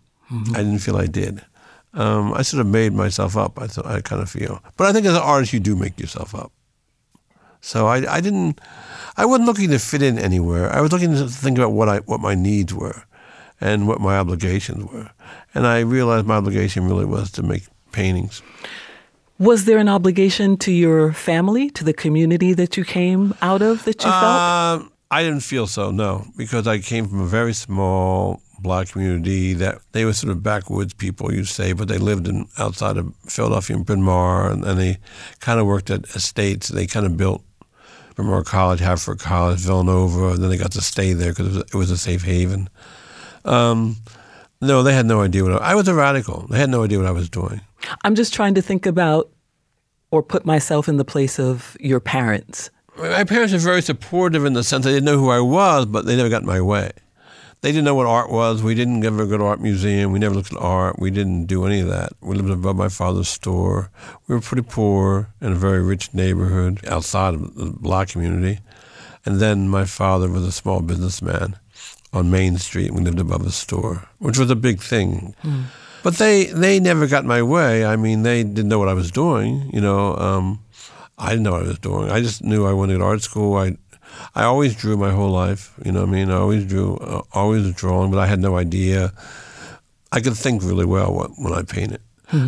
I 0.54 0.58
didn't 0.64 0.80
feel 0.80 0.98
I 0.98 1.08
did. 1.08 1.46
Um, 1.94 2.34
I 2.34 2.42
sort 2.42 2.62
of 2.62 2.68
made 2.68 2.94
myself 2.94 3.36
up. 3.36 3.60
I 3.62 3.68
thought 3.68 3.86
I 3.86 4.02
kind 4.02 4.22
of 4.22 4.30
feel, 4.30 4.64
but 4.78 4.88
I 4.88 4.94
think 4.94 5.06
as 5.06 5.16
an 5.16 5.22
artist, 5.22 5.52
you 5.52 5.60
do 5.60 5.76
make 5.76 6.00
yourself 6.00 6.34
up. 6.34 6.52
So 7.60 7.88
I, 7.88 8.16
I 8.16 8.22
didn't. 8.22 8.60
I 9.18 9.26
wasn't 9.26 9.48
looking 9.48 9.70
to 9.70 9.80
fit 9.80 10.02
in 10.02 10.18
anywhere. 10.18 10.72
I 10.72 10.82
was 10.82 10.92
looking 10.92 11.14
to 11.14 11.28
think 11.28 11.58
about 11.58 11.74
what 11.74 11.90
I 11.90 11.98
what 12.00 12.22
my 12.22 12.34
needs 12.34 12.74
were, 12.74 13.04
and 13.60 13.88
what 13.88 14.00
my 14.00 14.18
obligations 14.18 14.86
were. 14.92 15.12
And 15.54 15.68
I 15.68 15.80
realized 15.80 16.26
my 16.26 16.36
obligation 16.36 16.88
really 16.88 17.06
was 17.06 17.30
to 17.32 17.44
make 17.44 17.64
paintings. 17.92 18.42
Was 19.38 19.66
there 19.66 19.78
an 19.78 19.90
obligation 19.90 20.58
to 20.58 20.72
your 20.72 21.14
family, 21.14 21.70
to 21.72 21.84
the 21.84 21.94
community 21.94 22.54
that 22.54 22.78
you 22.78 22.86
came 22.86 23.34
out 23.42 23.62
of 23.62 23.84
that 23.86 24.04
you 24.04 24.10
felt? 24.10 24.24
Um, 24.24 24.92
I 25.10 25.24
didn't 25.24 25.42
feel 25.42 25.68
so, 25.68 25.92
no, 25.92 26.26
because 26.38 26.68
I 26.68 26.80
came 26.80 27.08
from 27.08 27.22
a 27.22 27.26
very 27.26 27.54
small 27.54 28.41
black 28.62 28.90
community 28.90 29.54
that 29.54 29.80
they 29.92 30.06
were 30.06 30.14
sort 30.14 30.32
of 30.32 30.44
backwoods 30.44 30.94
people, 30.94 31.34
you'd 31.34 31.48
say, 31.48 31.74
but 31.74 31.88
they 31.88 31.98
lived 31.98 32.28
in 32.28 32.48
outside 32.58 32.98
of 32.98 33.14
Philadelphia 33.28 33.76
and 33.76 33.86
Bryn 33.86 34.02
Mawr, 34.02 34.50
and, 34.52 34.64
and 34.64 34.80
they 34.80 34.98
kind 35.40 35.60
of 35.60 35.66
worked 35.66 35.90
at 35.90 36.06
estates. 36.16 36.68
They 36.70 36.88
kind 36.88 37.06
of 37.06 37.18
built 37.18 37.44
Bryn 38.16 38.28
Mawr 38.28 38.44
College, 38.44 38.80
Haverford 38.80 39.20
College, 39.20 39.60
Villanova, 39.60 40.30
and 40.34 40.44
then 40.44 40.50
they 40.50 40.58
got 40.58 40.72
to 40.74 40.82
stay 40.82 41.14
there 41.14 41.32
because 41.32 41.48
it, 41.48 41.54
was- 41.60 41.66
it 41.74 41.76
was 41.76 41.92
a 41.92 41.98
safe 41.98 42.24
haven. 42.24 42.70
Um, 43.46 43.98
no, 44.62 44.84
they 44.84 44.94
had 44.94 45.06
no 45.08 45.22
idea 45.22 45.44
what 45.44 45.54
I, 45.62 45.72
I 45.72 45.76
was 45.76 45.88
a 45.88 45.94
radical. 45.96 46.46
They 46.50 46.60
had 46.60 46.70
no 46.70 46.84
idea 46.84 47.00
what 47.00 47.08
I 47.08 47.12
was 47.12 47.30
doing. 47.30 47.62
I'm 48.04 48.14
just 48.16 48.34
trying 48.34 48.54
to 48.56 48.62
think 48.62 48.86
about 48.86 49.30
or 50.12 50.22
put 50.22 50.46
myself 50.46 50.88
in 50.88 50.98
the 50.98 51.06
place 51.06 51.40
of 51.40 51.76
your 51.80 52.00
parents. 52.00 52.70
My 52.98 53.24
parents 53.24 53.54
were 53.54 53.60
very 53.60 53.82
supportive 53.82 54.46
in 54.46 54.54
the 54.54 54.64
sense 54.64 54.84
they 54.86 54.92
didn't 54.92 55.06
know 55.06 55.18
who 55.18 55.30
I 55.30 55.40
was, 55.40 55.86
but 55.86 56.06
they 56.06 56.16
never 56.18 56.30
got 56.30 56.42
in 56.42 56.48
my 56.48 56.62
way. 56.62 56.92
They 57.62 57.72
didn't 57.72 57.86
know 57.86 57.94
what 57.94 58.08
art 58.08 58.32
was. 58.32 58.64
We 58.64 58.74
didn't 58.74 59.06
ever 59.06 59.28
go 59.28 59.38
to 59.38 59.44
art 59.44 59.62
museum. 59.62 60.12
We 60.12 60.18
never 60.18 60.34
looked 60.34 60.52
at 60.52 60.60
art. 60.60 60.98
We 60.98 61.12
didn't 61.12 61.46
do 61.46 61.66
any 61.66 61.80
of 61.82 61.90
that. 61.90 62.14
We 62.20 62.36
lived 62.36 62.50
above 62.50 62.76
my 62.76 62.90
father's 62.90 63.30
store. 63.30 63.92
We 64.28 64.34
were 64.34 64.42
pretty 64.42 64.68
poor 64.68 65.30
in 65.40 65.52
a 65.52 65.56
very 65.56 65.84
rich 65.84 66.12
neighborhood 66.12 66.80
outside 66.88 67.36
of 67.36 67.54
the 67.56 67.66
black 67.68 68.10
community. 68.10 68.62
And 69.26 69.40
then 69.40 69.70
my 69.70 69.86
father 69.86 70.28
was 70.28 70.44
a 70.44 70.52
small 70.52 70.82
businessman 70.82 71.56
on 72.12 72.32
Main 72.32 72.58
Street. 72.58 72.92
We 72.94 73.02
lived 73.02 73.20
above 73.20 73.44
his 73.44 73.56
store, 73.56 74.10
which 74.18 74.40
was 74.40 74.50
a 74.50 74.56
big 74.56 74.82
thing. 74.82 75.36
But 76.02 76.16
they, 76.16 76.46
they 76.46 76.80
never 76.80 77.06
got 77.06 77.26
my 77.26 77.44
way. 77.44 77.86
I 77.86 77.96
mean, 77.96 78.24
they 78.24 78.44
didn't 78.44 78.70
know 78.70 78.80
what 78.80 78.90
I 78.90 78.96
was 78.96 79.12
doing. 79.12 79.70
You 79.72 79.82
know, 79.82 80.18
um, 80.18 80.60
I 81.20 81.30
didn't 81.30 81.44
know 81.44 81.52
what 81.52 81.66
I 81.66 81.68
was 81.68 81.78
doing. 81.80 82.10
I 82.10 82.22
just 82.22 82.44
knew 82.44 82.66
I 82.66 82.74
wanted 82.74 83.02
art 83.02 83.22
school. 83.22 83.56
I, 83.56 83.78
I 84.36 84.44
always 84.44 84.76
drew 84.76 84.98
my 84.98 85.12
whole 85.12 85.30
life. 85.30 85.74
You 85.84 85.92
know 85.92 86.02
what 86.02 86.10
I 86.10 86.12
mean? 86.12 86.32
I 86.32 86.36
always 86.36 86.66
drew, 86.66 86.98
uh, 86.98 87.22
always 87.34 87.72
drawing, 87.74 88.12
but 88.12 88.20
I 88.20 88.28
had 88.28 88.40
no 88.40 88.58
idea. 88.58 89.14
I 90.12 90.20
could 90.22 90.36
think 90.36 90.64
really 90.64 90.86
well 90.86 91.14
what, 91.14 91.32
when 91.38 91.54
I 91.54 91.64
painted. 91.64 92.02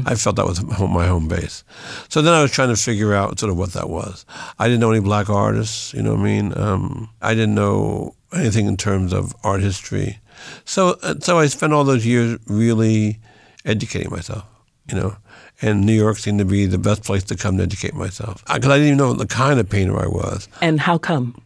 I 0.05 0.15
felt 0.15 0.37
that 0.37 0.45
was 0.45 0.63
my 0.79 1.07
home 1.07 1.27
base. 1.27 1.65
So 2.07 2.21
then 2.21 2.33
I 2.33 2.41
was 2.41 2.51
trying 2.51 2.69
to 2.69 2.77
figure 2.77 3.13
out 3.13 3.37
sort 3.37 3.49
of 3.51 3.57
what 3.57 3.73
that 3.73 3.89
was. 3.89 4.25
I 4.57 4.67
didn't 4.69 4.79
know 4.79 4.91
any 4.91 5.01
black 5.01 5.29
artists. 5.29 5.93
You 5.93 6.01
know 6.03 6.11
what 6.11 6.21
I 6.21 6.23
mean? 6.23 6.57
Um, 6.57 7.09
I 7.21 7.33
didn't 7.33 7.55
know 7.55 8.15
anything 8.33 8.67
in 8.67 8.77
terms 8.77 9.11
of 9.11 9.35
art 9.43 9.61
history. 9.61 10.19
So 10.63 10.97
uh, 11.03 11.15
so 11.19 11.37
I 11.37 11.47
spent 11.47 11.73
all 11.73 11.83
those 11.83 12.05
years 12.05 12.39
really 12.47 13.19
educating 13.65 14.09
myself. 14.09 14.45
You 14.89 14.99
know, 14.99 15.17
and 15.61 15.85
New 15.85 15.93
York 15.93 16.17
seemed 16.17 16.39
to 16.39 16.45
be 16.45 16.65
the 16.65 16.77
best 16.77 17.03
place 17.03 17.23
to 17.25 17.35
come 17.35 17.57
to 17.57 17.63
educate 17.63 17.93
myself 17.93 18.43
because 18.45 18.69
I 18.69 18.77
didn't 18.77 18.87
even 18.87 18.97
know 18.97 19.13
the 19.13 19.27
kind 19.27 19.59
of 19.59 19.69
painter 19.69 19.97
I 19.97 20.07
was 20.07 20.47
And 20.61 20.79
how 20.79 20.97
come? 20.97 21.41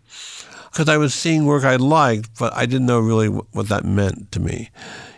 Because 0.71 0.89
I 0.89 0.97
was 0.97 1.13
seeing 1.13 1.45
work 1.45 1.63
I 1.63 1.75
liked, 1.77 2.37
but 2.37 2.53
I 2.53 2.65
didn't 2.65 2.87
know 2.87 2.99
really 2.99 3.29
what, 3.29 3.45
what 3.51 3.69
that 3.69 3.85
meant 3.85 4.31
to 4.33 4.39
me. 4.39 4.69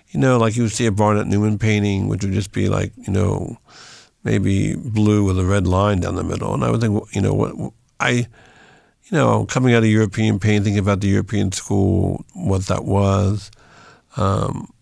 You 0.10 0.20
know, 0.20 0.38
like 0.38 0.56
you 0.56 0.64
would 0.64 0.72
see 0.72 0.86
a 0.86 0.92
Barnett 0.92 1.28
Newman 1.28 1.60
painting, 1.60 2.08
which 2.08 2.24
would 2.24 2.34
just 2.34 2.52
be 2.52 2.70
like, 2.70 2.92
you 2.98 3.14
know, 3.14 3.58
maybe 4.24 4.76
blue 4.76 5.24
with 5.24 5.38
a 5.40 5.46
red 5.46 5.68
line 5.68 6.00
down 6.00 6.16
the 6.16 6.24
middle, 6.24 6.54
and 6.54 6.64
I 6.64 6.72
would 6.72 6.82
think, 6.82 7.16
you 7.16 7.22
know, 7.22 7.34
what 7.34 7.74
I, 8.00 8.12
you 8.12 9.12
know, 9.12 9.46
coming 9.46 9.74
out 9.74 9.84
of 9.84 9.90
European 9.90 10.40
painting, 10.40 10.64
thinking 10.64 10.80
about 10.80 11.02
the 11.02 11.08
European 11.08 11.52
school, 11.52 12.26
what 12.34 12.68
that 12.68 12.86
was. 12.86 13.52
um, 14.18 14.74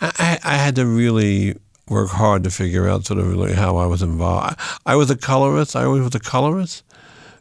I, 0.00 0.38
I 0.42 0.56
had 0.56 0.76
to 0.76 0.86
really 0.86 1.56
work 1.88 2.08
hard 2.10 2.44
to 2.44 2.50
figure 2.50 2.88
out 2.88 3.04
sort 3.04 3.18
of 3.18 3.28
really 3.28 3.52
how 3.52 3.76
I 3.76 3.86
was 3.86 4.02
involved. 4.02 4.56
I, 4.86 4.92
I 4.92 4.96
was 4.96 5.10
a 5.10 5.16
colorist. 5.16 5.76
I 5.76 5.84
always 5.84 6.02
was 6.02 6.14
a 6.14 6.20
colorist. 6.20 6.84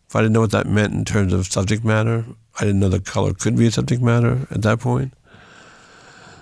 If 0.09 0.15
I 0.15 0.21
didn't 0.21 0.33
know 0.33 0.41
what 0.41 0.51
that 0.51 0.65
meant 0.65 0.93
in 0.93 1.05
terms 1.05 1.33
of 1.33 1.45
subject 1.45 1.85
matter, 1.85 2.25
I 2.59 2.65
didn't 2.65 2.79
know 2.79 2.89
that 2.89 3.05
color 3.05 3.31
could 3.31 3.55
be 3.55 3.67
a 3.67 3.71
subject 3.71 4.01
matter 4.01 4.47
at 4.49 4.63
that 4.63 4.79
point. 4.79 5.13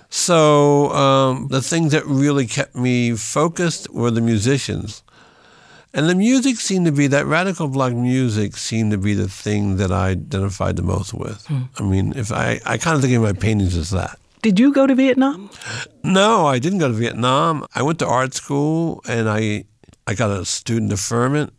So 0.08 0.90
um, 0.92 1.48
the 1.48 1.60
things 1.60 1.92
that 1.92 2.06
really 2.06 2.46
kept 2.46 2.74
me 2.74 3.14
focused 3.14 3.92
were 3.92 4.10
the 4.10 4.22
musicians. 4.22 5.02
And 5.92 6.08
the 6.08 6.14
music 6.14 6.56
seemed 6.56 6.86
to 6.86 6.92
be 6.92 7.08
that 7.08 7.26
radical 7.26 7.68
black 7.68 7.92
music 7.92 8.56
seemed 8.56 8.90
to 8.92 8.98
be 8.98 9.12
the 9.12 9.28
thing 9.28 9.76
that 9.76 9.92
I 9.92 10.10
identified 10.10 10.76
the 10.76 10.82
most 10.82 11.12
with. 11.12 11.46
I 11.78 11.82
mean, 11.82 12.14
if 12.16 12.32
I, 12.32 12.60
I 12.64 12.78
kind 12.78 12.96
of 12.96 13.02
think 13.02 13.14
of 13.14 13.22
my 13.22 13.34
paintings 13.34 13.76
as 13.76 13.90
that. 13.90 14.18
Did 14.40 14.58
you 14.58 14.72
go 14.72 14.86
to 14.86 14.94
Vietnam? 14.94 15.50
No, 16.02 16.46
I 16.46 16.58
didn't 16.58 16.78
go 16.78 16.88
to 16.88 16.94
Vietnam. 16.94 17.66
I 17.74 17.82
went 17.82 17.98
to 17.98 18.06
art 18.06 18.32
school 18.32 19.02
and 19.06 19.28
I 19.28 19.64
I 20.06 20.14
got 20.14 20.30
a 20.30 20.46
student 20.46 20.88
deferment. 20.88 21.52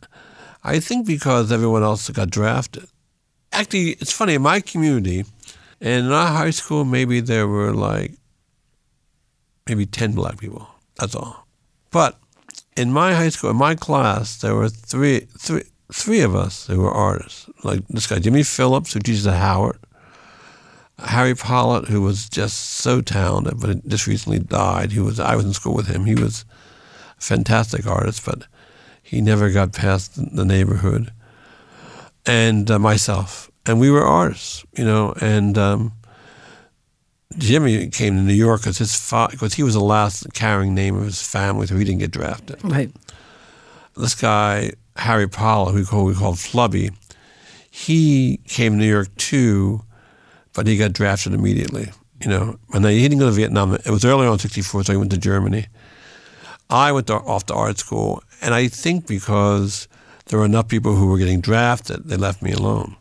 I 0.63 0.79
think 0.79 1.07
because 1.07 1.51
everyone 1.51 1.83
else 1.83 2.09
got 2.09 2.29
drafted. 2.29 2.87
Actually, 3.51 3.91
it's 3.91 4.11
funny, 4.11 4.35
in 4.35 4.41
my 4.41 4.59
community, 4.59 5.25
and 5.81 6.05
in 6.07 6.11
our 6.11 6.27
high 6.27 6.51
school, 6.51 6.85
maybe 6.85 7.19
there 7.19 7.47
were 7.47 7.73
like 7.73 8.13
maybe 9.67 9.85
10 9.85 10.13
black 10.13 10.39
people. 10.39 10.67
That's 10.95 11.15
all. 11.15 11.47
But 11.91 12.19
in 12.75 12.91
my 12.91 13.13
high 13.13 13.29
school, 13.29 13.49
in 13.49 13.55
my 13.55 13.75
class, 13.75 14.37
there 14.37 14.55
were 14.55 14.69
three, 14.69 15.21
three, 15.37 15.63
three 15.91 16.21
of 16.21 16.35
us 16.35 16.67
who 16.67 16.81
were 16.81 16.91
artists. 16.91 17.49
Like 17.63 17.87
this 17.87 18.07
guy, 18.07 18.19
Jimmy 18.19 18.43
Phillips, 18.43 18.93
who 18.93 18.99
teaches 18.99 19.27
at 19.27 19.37
Howard. 19.37 19.79
Harry 21.05 21.33
Pollitt, 21.33 21.87
who 21.87 22.01
was 22.01 22.27
just 22.27 22.57
so 22.57 23.01
talented, 23.01 23.59
but 23.59 23.87
just 23.87 24.05
recently 24.05 24.39
died. 24.39 24.91
He 24.91 24.99
was 24.99 25.19
I 25.19 25.35
was 25.35 25.45
in 25.45 25.53
school 25.53 25.73
with 25.73 25.87
him. 25.87 26.05
He 26.05 26.15
was 26.15 26.43
a 27.17 27.21
fantastic 27.21 27.87
artist, 27.87 28.25
but 28.25 28.45
he 29.09 29.21
never 29.21 29.49
got 29.49 29.73
past 29.73 30.35
the 30.35 30.45
neighborhood. 30.45 31.11
And 32.25 32.69
uh, 32.69 32.79
myself, 32.79 33.49
and 33.65 33.79
we 33.79 33.89
were 33.89 34.03
artists, 34.03 34.63
you 34.77 34.85
know. 34.85 35.13
And 35.19 35.57
um, 35.57 35.93
Jimmy 37.37 37.89
came 37.89 38.15
to 38.15 38.21
New 38.21 38.33
York 38.33 38.61
because 38.61 38.77
his 38.77 39.13
because 39.31 39.53
he 39.53 39.63
was 39.63 39.73
the 39.73 39.79
last 39.81 40.33
carrying 40.33 40.75
name 40.75 40.95
of 40.95 41.05
his 41.05 41.25
family, 41.25 41.65
so 41.65 41.75
he 41.75 41.83
didn't 41.83 41.99
get 41.99 42.11
drafted. 42.11 42.63
Right. 42.63 42.91
This 43.95 44.15
guy 44.15 44.73
Harry 44.97 45.27
Pollitt, 45.27 45.73
who 45.73 45.79
we 45.79 45.85
call, 45.85 46.05
we 46.05 46.13
called 46.13 46.35
Flubby, 46.35 46.93
he 47.71 48.41
came 48.47 48.73
to 48.73 48.77
New 48.79 48.89
York 48.89 49.15
too 49.15 49.81
but 50.53 50.67
he 50.67 50.75
got 50.77 50.91
drafted 50.91 51.33
immediately. 51.33 51.89
You 52.21 52.29
know, 52.29 52.59
and 52.73 52.85
he 52.85 53.01
didn't 53.01 53.19
go 53.19 53.27
to 53.27 53.31
Vietnam. 53.31 53.75
It 53.75 53.87
was 53.87 54.03
early 54.03 54.27
on 54.27 54.33
in 54.33 54.39
'64, 54.39 54.83
so 54.83 54.91
he 54.91 54.97
went 54.97 55.11
to 55.11 55.17
Germany. 55.17 55.67
I 56.69 56.91
went 56.91 57.07
to, 57.07 57.15
off 57.15 57.45
to 57.47 57.53
art 57.53 57.79
school, 57.79 58.21
and 58.41 58.53
I 58.53 58.67
think 58.67 59.07
because 59.07 59.87
there 60.27 60.39
were 60.39 60.45
enough 60.45 60.67
people 60.67 60.95
who 60.95 61.07
were 61.07 61.17
getting 61.17 61.41
drafted, 61.41 62.05
they 62.05 62.15
left 62.15 62.41
me 62.41 62.51
alone. 62.51 62.95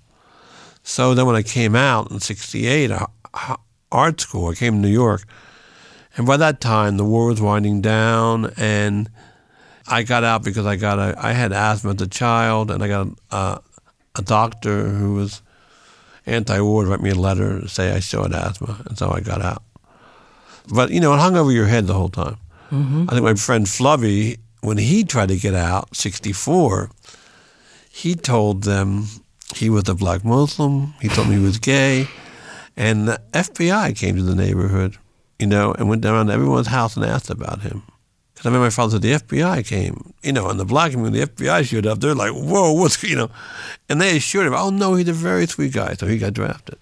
So 0.82 1.12
then, 1.12 1.26
when 1.26 1.36
I 1.36 1.42
came 1.42 1.76
out 1.76 2.10
in 2.10 2.20
'68, 2.20 2.90
art 3.92 4.20
school, 4.20 4.48
I 4.48 4.54
came 4.54 4.74
to 4.74 4.78
New 4.78 4.88
York, 4.88 5.24
and 6.16 6.26
by 6.26 6.38
that 6.38 6.60
time 6.60 6.96
the 6.96 7.04
war 7.04 7.26
was 7.26 7.42
winding 7.42 7.82
down, 7.82 8.52
and 8.56 9.10
I 9.86 10.02
got 10.02 10.24
out 10.24 10.44
because 10.44 10.64
I 10.64 10.76
got 10.76 10.98
a, 10.98 11.14
I 11.18 11.32
had 11.32 11.52
asthma 11.52 11.92
as 11.92 12.00
a 12.00 12.06
child, 12.06 12.70
and 12.70 12.82
I 12.82 12.88
got 12.88 13.08
a, 13.30 13.60
a 14.16 14.22
doctor 14.22 14.88
who 14.88 15.14
was 15.14 15.42
anti-war 16.24 16.84
to 16.84 16.90
write 16.90 17.00
me 17.00 17.10
a 17.10 17.14
letter 17.14 17.60
to 17.60 17.68
say 17.68 17.92
I 17.92 18.00
still 18.00 18.22
had 18.22 18.32
asthma, 18.32 18.82
and 18.86 18.96
so 18.96 19.10
I 19.10 19.20
got 19.20 19.42
out. 19.42 19.62
But 20.72 20.90
you 20.90 21.00
know, 21.00 21.12
it 21.12 21.18
hung 21.18 21.36
over 21.36 21.52
your 21.52 21.66
head 21.66 21.86
the 21.86 21.94
whole 21.94 22.08
time. 22.08 22.38
Mm-hmm. 22.70 23.06
I 23.08 23.12
think 23.12 23.24
my 23.24 23.34
friend 23.34 23.66
Flubby, 23.66 24.38
when 24.60 24.78
he 24.78 25.04
tried 25.04 25.28
to 25.28 25.36
get 25.36 25.54
out, 25.54 25.94
'64, 25.96 26.90
he 27.90 28.14
told 28.14 28.64
them 28.64 29.06
he 29.54 29.70
was 29.70 29.88
a 29.88 29.94
black 29.94 30.24
Muslim. 30.24 30.94
He 31.00 31.08
told 31.08 31.28
me 31.28 31.36
he 31.36 31.42
was 31.42 31.58
gay, 31.58 32.08
and 32.76 33.08
the 33.08 33.20
FBI 33.32 33.96
came 33.96 34.16
to 34.16 34.22
the 34.22 34.34
neighborhood, 34.34 34.96
you 35.38 35.46
know, 35.46 35.72
and 35.72 35.88
went 35.88 36.02
down 36.02 36.26
to 36.26 36.32
everyone's 36.32 36.66
house 36.68 36.96
and 36.96 37.04
asked 37.04 37.30
about 37.30 37.62
him. 37.62 37.82
Because 38.34 38.46
I 38.46 38.50
remember 38.50 38.66
my 38.66 38.70
father 38.70 38.92
said 38.92 39.02
the 39.02 39.12
FBI 39.14 39.66
came, 39.66 40.14
you 40.22 40.32
know, 40.32 40.48
and 40.48 40.60
the 40.60 40.64
black 40.64 40.92
community, 40.92 41.24
the 41.24 41.26
FBI 41.26 41.64
showed 41.66 41.86
up. 41.86 41.98
They're 41.98 42.14
like, 42.14 42.32
"Whoa, 42.32 42.72
what's 42.72 43.02
you 43.02 43.16
know?" 43.16 43.30
And 43.88 44.00
they 44.00 44.16
assured 44.16 44.46
him, 44.46 44.54
"Oh 44.54 44.70
no, 44.70 44.94
he's 44.94 45.08
a 45.08 45.12
very 45.12 45.46
sweet 45.46 45.72
guy." 45.72 45.94
So 45.94 46.06
he 46.06 46.18
got 46.18 46.34
drafted, 46.34 46.78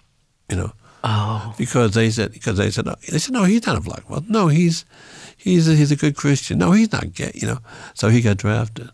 you 0.49 0.57
know. 0.57 0.73
Oh. 1.09 1.53
Because 1.57 1.93
they 1.93 2.09
said, 2.09 2.33
because 2.33 2.57
they 2.57 2.69
said, 2.69 2.85
they 3.09 3.17
said, 3.17 3.31
no, 3.33 3.45
he's 3.45 3.65
not 3.65 3.77
a 3.77 3.81
black 3.81 4.09
man. 4.09 4.25
No, 4.27 4.49
he's 4.49 4.83
he's 5.37 5.67
a, 5.69 5.73
he's 5.73 5.91
a 5.91 5.95
good 5.95 6.17
Christian. 6.17 6.57
No, 6.57 6.73
he's 6.73 6.91
not 6.91 7.13
gay, 7.13 7.31
you 7.33 7.47
know. 7.47 7.59
So 7.93 8.09
he 8.09 8.19
got 8.21 8.35
drafted. 8.37 8.89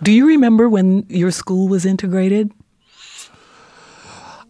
Do 0.00 0.12
you 0.12 0.26
remember 0.28 0.68
when 0.68 1.06
your 1.08 1.32
school 1.32 1.66
was 1.66 1.84
integrated? 1.84 2.52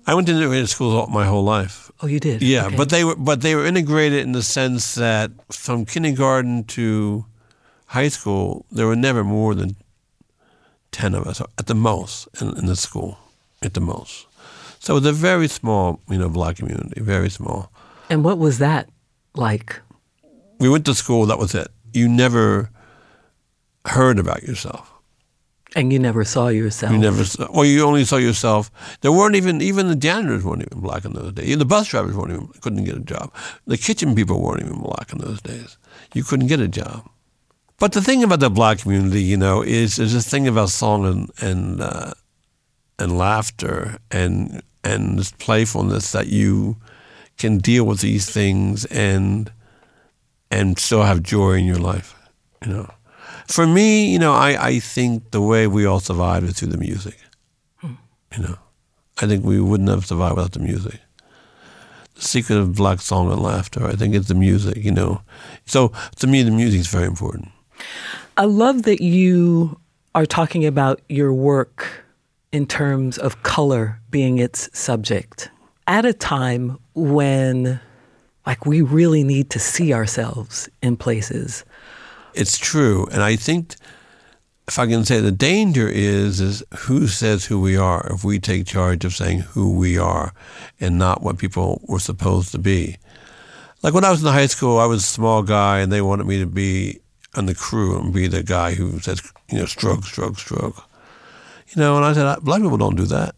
I 0.06 0.14
went 0.14 0.26
to 0.28 0.34
integrated 0.34 0.68
schools 0.68 0.94
all, 0.94 1.06
my 1.06 1.24
whole 1.26 1.44
life. 1.44 1.90
Oh, 2.02 2.06
you 2.06 2.20
did. 2.20 2.42
Yeah, 2.42 2.66
Okay. 2.66 2.76
but 2.76 2.88
they 2.90 3.04
were 3.04 3.16
but 3.16 3.40
they 3.40 3.54
were 3.54 3.64
integrated 3.64 4.20
in 4.20 4.32
the 4.32 4.42
sense 4.42 4.94
that 4.96 5.30
from 5.50 5.84
kindergarten 5.86 6.64
to 6.76 7.24
high 7.86 8.08
school, 8.08 8.66
there 8.70 8.86
were 8.86 8.96
never 8.96 9.24
more 9.24 9.54
than 9.54 9.76
ten 10.92 11.14
of 11.14 11.26
us 11.26 11.40
at 11.58 11.66
the 11.66 11.74
most 11.74 12.28
in, 12.40 12.56
in 12.58 12.66
the 12.66 12.76
school, 12.76 13.18
at 13.62 13.72
the 13.74 13.80
most. 13.80 14.26
So 14.80 14.94
it 14.94 15.02
was 15.02 15.06
a 15.06 15.12
very 15.12 15.46
small, 15.46 16.00
you 16.08 16.16
know, 16.16 16.30
black 16.30 16.56
community, 16.56 17.00
very 17.02 17.28
small. 17.28 17.70
And 18.08 18.24
what 18.24 18.38
was 18.38 18.58
that 18.58 18.88
like? 19.34 19.78
We 20.58 20.70
went 20.70 20.86
to 20.86 20.94
school. 20.94 21.26
That 21.26 21.38
was 21.38 21.54
it. 21.54 21.68
You 21.92 22.08
never 22.08 22.70
heard 23.84 24.18
about 24.18 24.42
yourself. 24.42 24.90
And 25.76 25.92
you 25.92 25.98
never 25.98 26.24
saw 26.24 26.48
yourself. 26.48 26.92
You 26.92 26.98
never 26.98 27.24
saw, 27.24 27.46
well, 27.52 27.66
you 27.66 27.84
only 27.84 28.04
saw 28.04 28.16
yourself. 28.16 28.70
There 29.02 29.12
weren't 29.12 29.36
even, 29.36 29.60
even 29.60 29.86
the 29.88 29.94
janitors 29.94 30.44
weren't 30.44 30.62
even 30.62 30.80
black 30.80 31.04
in 31.04 31.12
those 31.12 31.34
days. 31.34 31.46
Even 31.46 31.58
the 31.58 31.66
bus 31.66 31.86
drivers 31.88 32.16
weren't 32.16 32.32
even, 32.32 32.48
couldn't 32.62 32.84
get 32.84 32.96
a 32.96 33.00
job. 33.00 33.32
The 33.66 33.76
kitchen 33.76 34.14
people 34.14 34.40
weren't 34.40 34.62
even 34.62 34.80
black 34.80 35.12
in 35.12 35.18
those 35.18 35.42
days. 35.42 35.76
You 36.14 36.24
couldn't 36.24 36.48
get 36.48 36.58
a 36.58 36.68
job. 36.68 37.08
But 37.78 37.92
the 37.92 38.00
thing 38.00 38.24
about 38.24 38.40
the 38.40 38.50
black 38.50 38.78
community, 38.78 39.22
you 39.22 39.36
know, 39.36 39.62
is 39.62 39.96
there's 39.96 40.14
this 40.14 40.28
thing 40.28 40.48
about 40.48 40.70
song 40.70 41.04
and, 41.04 41.30
and, 41.40 41.80
uh, 41.82 42.14
and 42.98 43.18
laughter 43.18 43.98
and, 44.10 44.62
and 44.84 45.18
this 45.18 45.32
playfulness 45.32 46.12
that 46.12 46.28
you 46.28 46.76
can 47.38 47.58
deal 47.58 47.84
with 47.84 48.00
these 48.00 48.28
things 48.28 48.84
and, 48.86 49.52
and 50.50 50.78
still 50.78 51.02
have 51.02 51.22
joy 51.22 51.52
in 51.52 51.64
your 51.64 51.78
life, 51.78 52.14
you 52.64 52.72
know. 52.72 52.90
For 53.46 53.66
me, 53.66 54.12
you 54.12 54.18
know, 54.18 54.32
I, 54.32 54.66
I 54.66 54.78
think 54.78 55.30
the 55.30 55.40
way 55.40 55.66
we 55.66 55.84
all 55.84 56.00
survived 56.00 56.46
is 56.46 56.58
through 56.58 56.68
the 56.68 56.78
music. 56.78 57.16
Hmm. 57.78 57.94
You 58.36 58.42
know, 58.44 58.58
I 59.20 59.26
think 59.26 59.44
we 59.44 59.60
wouldn't 59.60 59.88
have 59.88 60.06
survived 60.06 60.36
without 60.36 60.52
the 60.52 60.60
music. 60.60 61.00
The 62.14 62.22
secret 62.22 62.56
of 62.56 62.74
black 62.74 63.00
song 63.00 63.30
and 63.32 63.42
laughter, 63.42 63.86
I 63.86 63.92
think, 63.92 64.14
is 64.14 64.28
the 64.28 64.34
music. 64.34 64.76
You 64.76 64.92
know, 64.92 65.22
so 65.66 65.92
to 66.16 66.26
me, 66.26 66.42
the 66.42 66.50
music 66.50 66.80
is 66.80 66.86
very 66.86 67.06
important. 67.06 67.48
I 68.36 68.44
love 68.44 68.82
that 68.82 69.02
you 69.02 69.80
are 70.14 70.26
talking 70.26 70.64
about 70.64 71.00
your 71.08 71.32
work 71.32 71.99
in 72.52 72.66
terms 72.66 73.18
of 73.18 73.42
color 73.42 74.00
being 74.10 74.38
its 74.38 74.68
subject 74.78 75.50
at 75.86 76.04
a 76.04 76.12
time 76.12 76.78
when 76.94 77.80
like 78.46 78.66
we 78.66 78.82
really 78.82 79.22
need 79.22 79.50
to 79.50 79.58
see 79.58 79.92
ourselves 79.92 80.68
in 80.82 80.96
places. 80.96 81.64
It's 82.34 82.58
true, 82.58 83.06
and 83.12 83.22
I 83.22 83.36
think 83.36 83.74
if 84.66 84.78
I 84.78 84.86
can 84.86 85.04
say 85.04 85.20
the 85.20 85.32
danger 85.32 85.88
is 85.88 86.40
is 86.40 86.62
who 86.78 87.06
says 87.08 87.44
who 87.44 87.60
we 87.60 87.76
are 87.76 88.06
if 88.12 88.24
we 88.24 88.38
take 88.38 88.66
charge 88.66 89.04
of 89.04 89.14
saying 89.14 89.40
who 89.40 89.76
we 89.76 89.98
are 89.98 90.32
and 90.80 90.98
not 90.98 91.22
what 91.22 91.38
people 91.38 91.80
were 91.88 91.98
supposed 91.98 92.52
to 92.52 92.58
be. 92.58 92.96
Like 93.82 93.94
when 93.94 94.04
I 94.04 94.10
was 94.10 94.22
in 94.22 94.28
high 94.28 94.46
school, 94.46 94.78
I 94.78 94.86
was 94.86 95.02
a 95.02 95.06
small 95.06 95.42
guy, 95.42 95.80
and 95.80 95.90
they 95.90 96.02
wanted 96.02 96.26
me 96.26 96.38
to 96.38 96.46
be 96.46 97.00
on 97.34 97.46
the 97.46 97.54
crew 97.54 97.98
and 97.98 98.12
be 98.12 98.26
the 98.26 98.42
guy 98.42 98.74
who 98.74 99.00
says, 99.00 99.22
you 99.50 99.58
know, 99.58 99.66
stroke, 99.66 100.04
stroke, 100.04 100.38
stroke. 100.38 100.84
You 101.70 101.80
know, 101.80 101.96
and 101.96 102.04
I 102.04 102.12
said, 102.12 102.40
black 102.42 102.62
people 102.62 102.78
don't 102.78 102.96
do 102.96 103.06
that. 103.06 103.34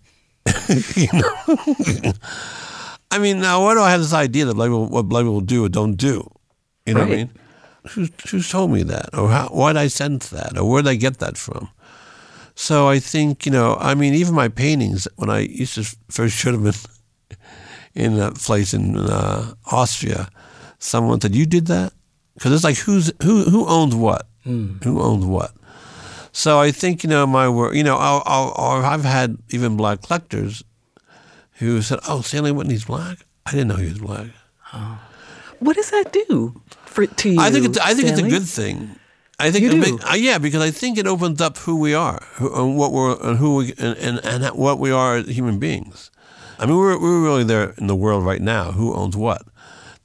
you 0.97 1.09
know. 1.13 2.13
I 3.11 3.19
mean, 3.19 3.41
now 3.41 3.63
why 3.63 3.75
do 3.75 3.81
I 3.81 3.91
have 3.91 4.01
this 4.01 4.15
idea 4.15 4.47
that 4.47 4.55
black 4.55 4.69
people, 4.69 4.87
what 4.89 5.03
black 5.03 5.25
people 5.25 5.43
do 5.43 5.65
or 5.65 5.69
don't 5.69 5.95
do? 5.97 6.29
You 6.87 6.95
know 6.95 7.01
what 7.01 7.13
I 7.13 7.17
mean? 7.17 7.31
Who's, 7.91 8.11
who's 8.31 8.51
told 8.51 8.71
me 8.71 8.83
that? 8.85 9.11
Or 9.17 9.29
how, 9.29 9.49
why 9.49 9.73
did 9.73 9.81
I 9.81 9.89
sense 9.89 10.31
that? 10.31 10.57
Or 10.57 10.69
where 10.69 10.83
did 10.83 10.89
I 10.89 10.95
get 10.95 11.19
that 11.19 11.37
from? 11.37 11.69
So 12.55 12.89
I 12.89 12.99
think, 13.01 13.45
you 13.45 13.53
know, 13.53 13.77
I 13.81 13.95
mean, 13.95 14.15
even 14.15 14.35
my 14.35 14.49
paintings, 14.49 15.07
when 15.17 15.31
I 15.31 15.41
used 15.41 15.75
to 15.75 15.97
first 16.11 16.37
show 16.37 16.53
them 16.53 16.67
in, 16.67 16.75
in 17.95 18.19
a 18.19 18.31
place 18.33 18.73
in 18.73 18.97
uh, 18.97 19.55
Austria, 19.71 20.29
someone 20.79 21.21
said, 21.21 21.35
you 21.35 21.45
did 21.45 21.67
that? 21.67 21.93
Because 22.35 22.53
it's 22.53 22.65
like, 22.65 22.79
who's, 22.79 23.13
who, 23.23 23.45
who 23.45 23.67
owns 23.67 23.95
what? 23.95 24.27
Who 24.85 25.01
owns 25.03 25.25
what? 25.25 25.53
So 26.33 26.59
I 26.59 26.73
think, 26.73 27.05
you 27.05 27.11
know, 27.11 27.27
my 27.27 27.49
work, 27.49 27.75
you 27.75 27.85
know, 27.85 27.97
I'll, 27.97 28.23
I'll, 28.25 28.55
I'll, 28.57 28.85
I've 28.85 29.05
had 29.05 29.37
even 29.51 29.77
black 29.77 30.03
collectors 30.03 30.65
who 31.59 31.83
said, 31.83 31.99
oh, 32.09 32.23
Stanley 32.23 32.53
Whitney's 32.53 32.87
black? 32.87 33.19
I 33.45 33.51
didn't 33.51 33.69
know 33.69 33.77
he 33.77 33.89
was 33.89 33.99
black. 33.99 34.29
what 35.61 35.77
does 35.77 35.91
that 35.91 36.13
do 36.13 36.61
for 36.87 37.07
to 37.07 37.29
you? 37.29 37.41
I 37.41 37.51
think 37.51 37.67
it's, 37.67 37.79
I 37.79 37.95
think 37.95 38.09
it's 38.09 38.19
a 38.19 38.29
good 38.29 38.45
thing. 38.45 38.97
I 39.39 39.51
think 39.51 39.65
You 39.65 39.71
do? 39.71 39.97
ma- 39.97 40.11
uh, 40.13 40.15
yeah, 40.15 40.39
because 40.39 40.63
I 40.63 40.71
think 40.71 40.99
it 40.99 41.07
opens 41.07 41.41
up 41.41 41.59
who 41.59 41.77
we 41.77 41.95
are, 41.95 42.23
who, 42.35 42.55
and 42.55 42.77
what 42.79 42.93
we're, 42.93 43.21
and 43.21 43.39
who 43.39 43.57
we, 43.57 43.75
and, 43.79 43.99
and, 43.99 44.19
and 44.25 44.57
what 44.57 44.79
we 44.79 44.93
are 44.93 45.17
as 45.17 45.27
human 45.27 45.59
beings. 45.59 46.11
I 46.59 46.67
mean, 46.67 46.77
we're 46.77 46.99
we're 47.01 47.23
really 47.23 47.43
there 47.43 47.71
in 47.79 47.89
the 47.89 47.97
world 47.97 48.25
right 48.25 48.41
now. 48.41 48.71
Who 48.71 48.95
owns 48.95 49.17
what? 49.17 49.43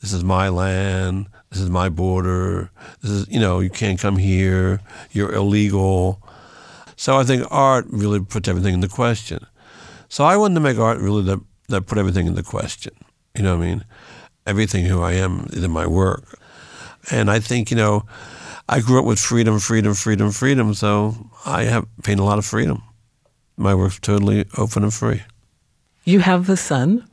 This 0.02 0.12
is 0.12 0.24
my 0.24 0.50
land. 0.50 1.28
This 1.50 1.62
is 1.62 1.70
my 1.70 1.90
border. 1.90 2.72
This 3.02 3.12
is 3.12 3.28
you 3.30 3.40
know 3.40 3.60
you 3.60 3.70
can't 3.70 4.00
come 4.00 4.18
here. 4.18 4.82
You're 5.12 5.34
illegal. 5.34 6.22
So 6.96 7.18
I 7.18 7.24
think 7.24 7.46
art 7.52 7.86
really 7.90 8.20
puts 8.20 8.48
everything 8.48 8.74
into 8.74 8.88
question. 8.88 9.46
So 10.10 10.24
I 10.24 10.36
wanted 10.38 10.56
to 10.56 10.62
make 10.62 10.78
art 10.78 11.00
really 11.00 11.24
that 11.24 11.40
that 11.70 11.86
put 11.86 11.98
everything 11.98 12.28
into 12.28 12.44
question. 12.44 12.94
You 13.36 13.44
know 13.44 13.58
what 13.58 13.64
I 13.64 13.68
mean? 13.68 13.86
Everything 14.46 14.86
who 14.86 15.02
I 15.02 15.14
am 15.14 15.48
is 15.52 15.64
in 15.64 15.72
my 15.72 15.86
work. 15.86 16.40
And 17.12 17.30
I 17.30 17.40
think, 17.40 17.72
you 17.72 17.78
know, 17.78 18.06
I 18.70 18.82
grew 18.82 19.00
up 19.00 19.06
with 19.06 19.20
freedom, 19.20 19.60
freedom, 19.60 19.94
freedom, 19.94 20.32
freedom. 20.32 20.74
So 20.74 21.30
I 21.46 21.64
have 21.64 21.86
gained 22.02 22.20
a 22.20 22.24
lot 22.24 22.38
of 22.38 22.46
freedom. 22.46 22.84
My 23.58 23.76
work's 23.76 24.00
totally 24.00 24.46
open 24.58 24.84
and 24.84 24.94
free. 24.94 25.24
You 26.04 26.20
have 26.20 26.50
a 26.50 26.58
son. 26.58 27.08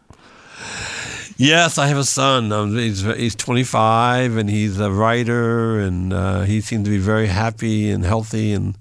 Yes, 1.37 1.79
I 1.79 1.87
have 1.89 1.99
a 1.99 2.05
son. 2.05 2.53
Um, 2.53 2.77
he's 2.77 3.03
he's 3.03 3.35
25 3.35 4.37
and 4.37 4.49
he's 4.49 4.79
a 4.79 4.91
writer 4.91 5.81
and 5.81 6.13
uh, 6.13 6.43
he 6.43 6.61
seems 6.61 6.85
to 6.85 6.91
be 6.91 6.99
very 6.99 7.27
happy 7.27 7.91
and 7.91 8.05
healthy 8.05 8.53
and 8.53 8.77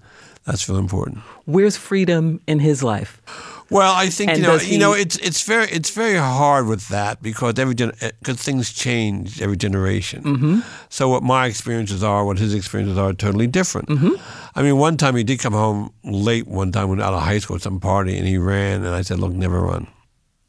that's 0.46 0.68
really 0.68 0.82
important. 0.82 1.20
Where's 1.46 1.78
freedom 1.78 2.42
in 2.48 2.60
his 2.60 2.84
life? 2.84 3.22
Well, 3.70 3.94
I 3.96 4.10
think 4.10 4.30
And 4.30 4.40
you 4.40 4.44
know, 4.44 4.58
does 4.58 4.68
you 4.70 4.78
know, 4.78 4.94
it's 4.94 5.18
it's 5.18 5.42
very 5.42 5.68
it's 5.72 5.90
very 5.90 6.18
hard 6.18 6.68
with 6.68 6.90
that 6.90 7.24
because 7.24 7.58
every 7.58 7.74
because 7.74 8.38
things 8.38 8.72
change 8.72 9.42
every 9.42 9.58
generation. 9.58 10.24
Mm-hmm. 10.24 10.60
So 10.90 11.10
what 11.10 11.24
my 11.24 11.48
experiences 11.48 12.04
are, 12.04 12.24
what 12.24 12.38
his 12.38 12.54
experiences 12.54 12.98
are, 12.98 13.10
are 13.10 13.14
totally 13.14 13.48
different. 13.48 13.90
Mm-hmm. 13.90 14.14
I 14.56 14.62
mean, 14.62 14.78
one 14.78 14.98
time 14.98 15.16
he 15.16 15.24
did 15.24 15.40
come 15.40 15.54
home 15.54 15.92
late. 16.04 16.48
One 16.48 16.72
time 16.72 16.90
when 16.90 17.02
out 17.02 17.14
of 17.14 17.24
high 17.24 17.40
school 17.40 17.56
at 17.56 17.64
some 17.64 17.80
party, 17.80 18.18
and 18.18 18.28
he 18.28 18.38
ran, 18.38 18.84
and 18.84 18.94
I 18.94 19.02
said, 19.02 19.20
"Look, 19.20 19.32
never 19.32 19.62
run, 19.62 19.88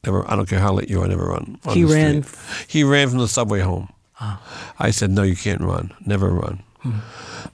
never. 0.04 0.30
I 0.30 0.36
don't 0.36 0.48
care 0.48 0.60
how 0.60 0.72
late 0.72 0.88
you 0.90 1.00
are, 1.02 1.08
never 1.08 1.26
run." 1.26 1.58
on 1.66 1.74
He 1.76 1.84
ran 1.84 2.22
street." 2.22 2.68
He 2.68 2.84
ran 2.84 3.08
from 3.08 3.18
the 3.18 3.28
subway 3.28 3.60
home. 3.60 3.88
I 4.78 4.90
said, 4.90 5.10
"No, 5.10 5.22
you 5.22 5.36
can't 5.36 5.60
run. 5.60 5.92
Never 6.06 6.30
run." 6.30 6.62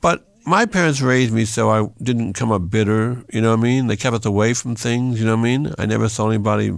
But 0.00 0.26
my 0.44 0.66
parents 0.66 1.00
raised 1.00 1.32
me 1.32 1.44
so 1.44 1.70
I 1.70 1.88
didn't 2.02 2.32
come 2.34 2.50
up 2.52 2.70
bitter. 2.70 3.22
You 3.32 3.40
know 3.40 3.50
what 3.50 3.60
I 3.60 3.62
mean? 3.62 3.86
They 3.86 3.96
kept 3.96 4.16
us 4.16 4.26
away 4.26 4.54
from 4.54 4.74
things. 4.76 5.18
You 5.20 5.26
know 5.26 5.36
what 5.36 5.40
I 5.46 5.50
mean? 5.50 5.74
I 5.78 5.86
never 5.86 6.08
saw 6.08 6.28
anybody 6.28 6.72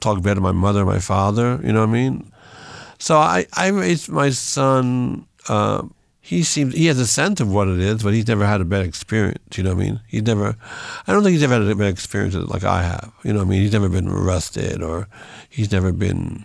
talk 0.00 0.22
bad 0.22 0.34
to 0.34 0.40
my 0.40 0.52
mother 0.52 0.82
or 0.82 0.86
my 0.86 0.98
father. 0.98 1.60
You 1.62 1.72
know 1.72 1.80
what 1.80 1.90
I 1.90 1.92
mean? 1.92 2.32
So 2.98 3.16
I, 3.16 3.46
I 3.54 3.68
raised 3.68 4.08
my 4.08 4.30
son. 4.30 5.26
Uh, 5.48 5.82
he 6.20 6.42
seems 6.42 6.74
he 6.74 6.86
has 6.86 6.98
a 6.98 7.06
sense 7.06 7.40
of 7.40 7.52
what 7.52 7.68
it 7.68 7.78
is, 7.78 8.02
but 8.02 8.12
he's 8.14 8.28
never 8.28 8.46
had 8.46 8.60
a 8.60 8.64
bad 8.64 8.84
experience. 8.84 9.56
You 9.56 9.64
know 9.64 9.74
what 9.74 9.82
I 9.82 9.84
mean? 9.84 10.00
He's 10.06 10.22
never. 10.22 10.56
I 11.06 11.12
don't 11.12 11.22
think 11.22 11.32
he's 11.32 11.42
ever 11.42 11.54
had 11.54 11.62
a 11.62 11.74
bad 11.74 11.88
experience 11.88 12.34
like 12.34 12.64
I 12.64 12.82
have. 12.82 13.12
You 13.24 13.32
know 13.32 13.40
what 13.40 13.46
I 13.46 13.50
mean? 13.50 13.62
He's 13.62 13.72
never 13.72 13.88
been 13.88 14.08
arrested 14.08 14.82
or 14.82 15.08
he's 15.48 15.72
never 15.72 15.92
been, 15.92 16.44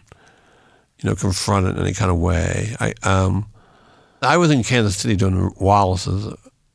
you 0.99 1.09
know, 1.09 1.15
confronted 1.15 1.75
in 1.75 1.81
any 1.81 1.93
kind 1.93 2.11
of 2.11 2.17
way. 2.17 2.75
I 2.79 2.93
um. 3.03 3.47
I 4.21 4.37
was 4.37 4.49
in 4.49 4.63
Kansas 4.63 4.97
City 4.97 5.15
during 5.15 5.53
Wallace's, 5.59 6.25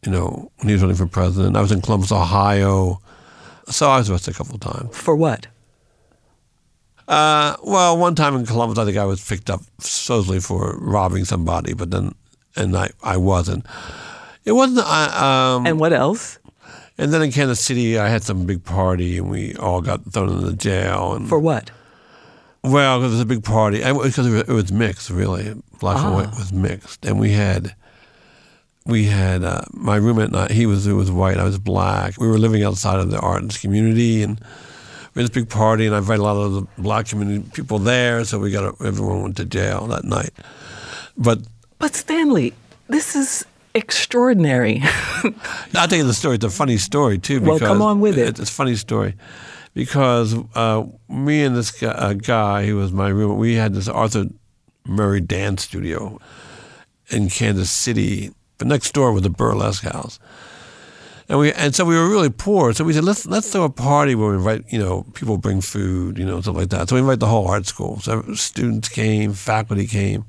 you 0.05 0.13
know, 0.13 0.53
when 0.59 0.69
he 0.69 0.75
was 0.75 0.83
running 0.83 0.97
for 0.97 1.07
president. 1.07 1.57
I 1.57 1.61
was 1.61 1.73
in 1.73 1.81
Columbus, 1.81 2.13
Ohio. 2.13 3.01
So 3.69 3.91
I 3.91 3.99
was 3.99 4.09
arrested 4.11 4.35
a 4.35 4.37
couple 4.37 4.55
of 4.55 4.61
times. 4.61 4.97
For 4.97 5.17
what? 5.17 5.49
Uh, 7.09 7.57
well, 7.65 7.99
one 7.99 8.15
time 8.15 8.37
in 8.37 8.47
Columbus, 8.47 8.79
I 8.79 8.85
think 8.85 8.97
I 8.97 9.05
was 9.05 9.27
picked 9.27 9.51
up 9.51 9.63
supposedly 9.81 10.39
for 10.39 10.77
robbing 10.79 11.25
somebody, 11.25 11.73
but 11.75 11.91
then, 11.91 12.15
and 12.57 12.77
I, 12.77 12.91
I 13.03 13.17
wasn't. 13.17 13.67
It 14.45 14.53
wasn't, 14.53 14.87
I, 14.87 15.55
um, 15.55 15.67
And 15.67 15.79
what 15.79 15.93
else? 15.93 16.39
and 16.99 17.13
then 17.13 17.23
in 17.23 17.33
Kansas 17.33 17.61
City, 17.61 17.99
I 17.99 18.09
had 18.09 18.23
some 18.23 18.45
big 18.45 18.65
party 18.65 19.19
and 19.19 19.31
we 19.31 19.55
all 19.57 19.81
got 19.81 20.13
thrown 20.13 20.29
in 20.29 20.45
the 20.45 20.53
jail. 20.55 21.15
And 21.15 21.29
For 21.29 21.39
what? 21.39 21.71
Well, 22.63 22.99
because 22.99 23.13
it 23.13 23.15
was 23.15 23.21
a 23.23 23.27
big 23.27 23.45
party. 23.45 23.79
Because 23.79 24.27
it 24.27 24.31
was, 24.31 24.43
it 24.43 24.53
was 24.53 24.73
mixed, 24.73 25.09
really. 25.09 25.55
Black 25.79 25.97
and 25.97 26.15
white 26.15 26.31
was 26.37 26.53
mixed, 26.53 27.07
and 27.07 27.19
we 27.19 27.31
had, 27.31 27.75
we 28.85 29.05
had 29.05 29.43
uh, 29.45 29.63
my 29.73 29.97
roommate. 29.97 30.27
And 30.27 30.37
I, 30.37 30.53
he 30.53 30.67
was 30.67 30.85
he 30.85 30.93
was 30.93 31.11
white. 31.11 31.39
I 31.39 31.45
was 31.45 31.59
black. 31.59 32.21
We 32.21 32.29
were 32.29 32.37
living 32.37 32.63
outside 32.63 32.99
of 32.99 33.11
the 33.11 33.19
artist 33.19 33.63
community, 33.63 34.23
and 34.23 34.39
we 35.15 35.23
had 35.23 35.31
this 35.31 35.35
big 35.35 35.49
party. 35.49 35.87
And 35.87 35.95
I 35.95 35.99
invited 35.99 36.21
a 36.21 36.25
lot 36.25 36.37
of 36.37 36.53
the 36.53 36.67
black 36.77 37.07
community 37.07 37.49
people 37.55 37.79
there. 37.79 38.27
So 38.27 38.39
we 38.39 38.51
got 38.51 38.79
everyone 38.83 39.23
went 39.23 39.37
to 39.39 39.47
jail 39.47 39.87
that 39.87 40.05
night. 40.05 40.35
But 41.17 41.39
But 41.81 41.97
Stanley, 41.97 42.53
this 42.89 43.17
is 43.17 43.45
extraordinary. 43.75 44.83
I'll 45.75 45.89
tell 45.89 45.99
you 45.99 46.05
the 46.05 46.15
story. 46.15 46.37
It's 46.37 46.45
a 46.45 46.51
funny 46.51 46.77
story 46.77 47.19
too. 47.19 47.41
Well, 47.41 47.59
come 47.59 47.81
on 47.83 48.01
with 48.01 48.19
it. 48.19 48.39
It's, 48.39 48.51
a 48.51 48.53
funny 48.53 48.77
story 48.77 49.15
because 49.73 50.35
uh, 50.55 50.85
me 51.09 51.43
and 51.43 51.57
this 51.57 51.71
guy, 51.71 51.89
uh, 51.89 52.13
guy 52.13 52.67
who 52.67 52.77
was 52.77 52.93
my 52.93 53.09
roommate, 53.09 53.39
we 53.39 53.55
had 53.55 53.73
this 53.73 53.89
Arthur 53.89 54.27
Murray 54.85 55.23
dance 55.23 55.63
studio 55.63 56.21
in 57.09 57.31
Kansas 57.31 57.71
City, 57.71 58.31
but 58.59 58.69
next 58.69 58.93
door 58.93 59.13
was 59.13 59.25
a 59.25 59.31
burlesque 59.31 59.85
house. 59.85 60.19
And 61.31 61.39
we 61.39 61.51
and 61.53 61.75
so 61.75 61.87
we 61.87 61.97
were 61.97 62.11
really 62.11 62.29
poor. 62.29 62.75
So 62.75 62.85
we 62.85 62.93
said 62.93 63.05
let's 63.05 63.25
let's 63.25 63.51
throw 63.51 63.65
a 63.65 63.71
party 63.71 64.15
where 64.15 64.31
we 64.31 64.37
invite 64.37 64.71
you 64.71 64.81
know 64.81 65.07
people 65.15 65.39
bring 65.39 65.63
food 65.63 66.19
you 66.19 66.27
know 66.27 66.43
stuff 66.43 66.57
like 66.57 66.69
that. 66.71 66.91
So 66.91 66.97
we 66.97 67.01
invite 67.01 67.21
the 67.21 67.27
whole 67.27 67.49
art 67.49 67.65
school. 67.65 68.01
So 68.01 68.35
students 68.35 68.91
came, 68.91 69.33
faculty 69.33 69.87
came, 69.87 70.27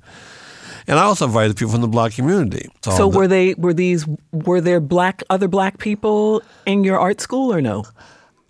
and 0.87 0.99
I 0.99 1.03
also 1.03 1.25
invited 1.25 1.55
people 1.57 1.71
from 1.71 1.81
the 1.81 1.87
black 1.87 2.13
community. 2.13 2.69
so 2.83 3.09
the- 3.09 3.17
were 3.17 3.27
they 3.27 3.53
were 3.55 3.73
these 3.73 4.05
were 4.31 4.61
there 4.61 4.79
black 4.79 5.23
other 5.29 5.47
black 5.47 5.77
people 5.77 6.41
in 6.65 6.83
your 6.83 6.99
art 6.99 7.21
school 7.21 7.53
or 7.53 7.61
no? 7.61 7.83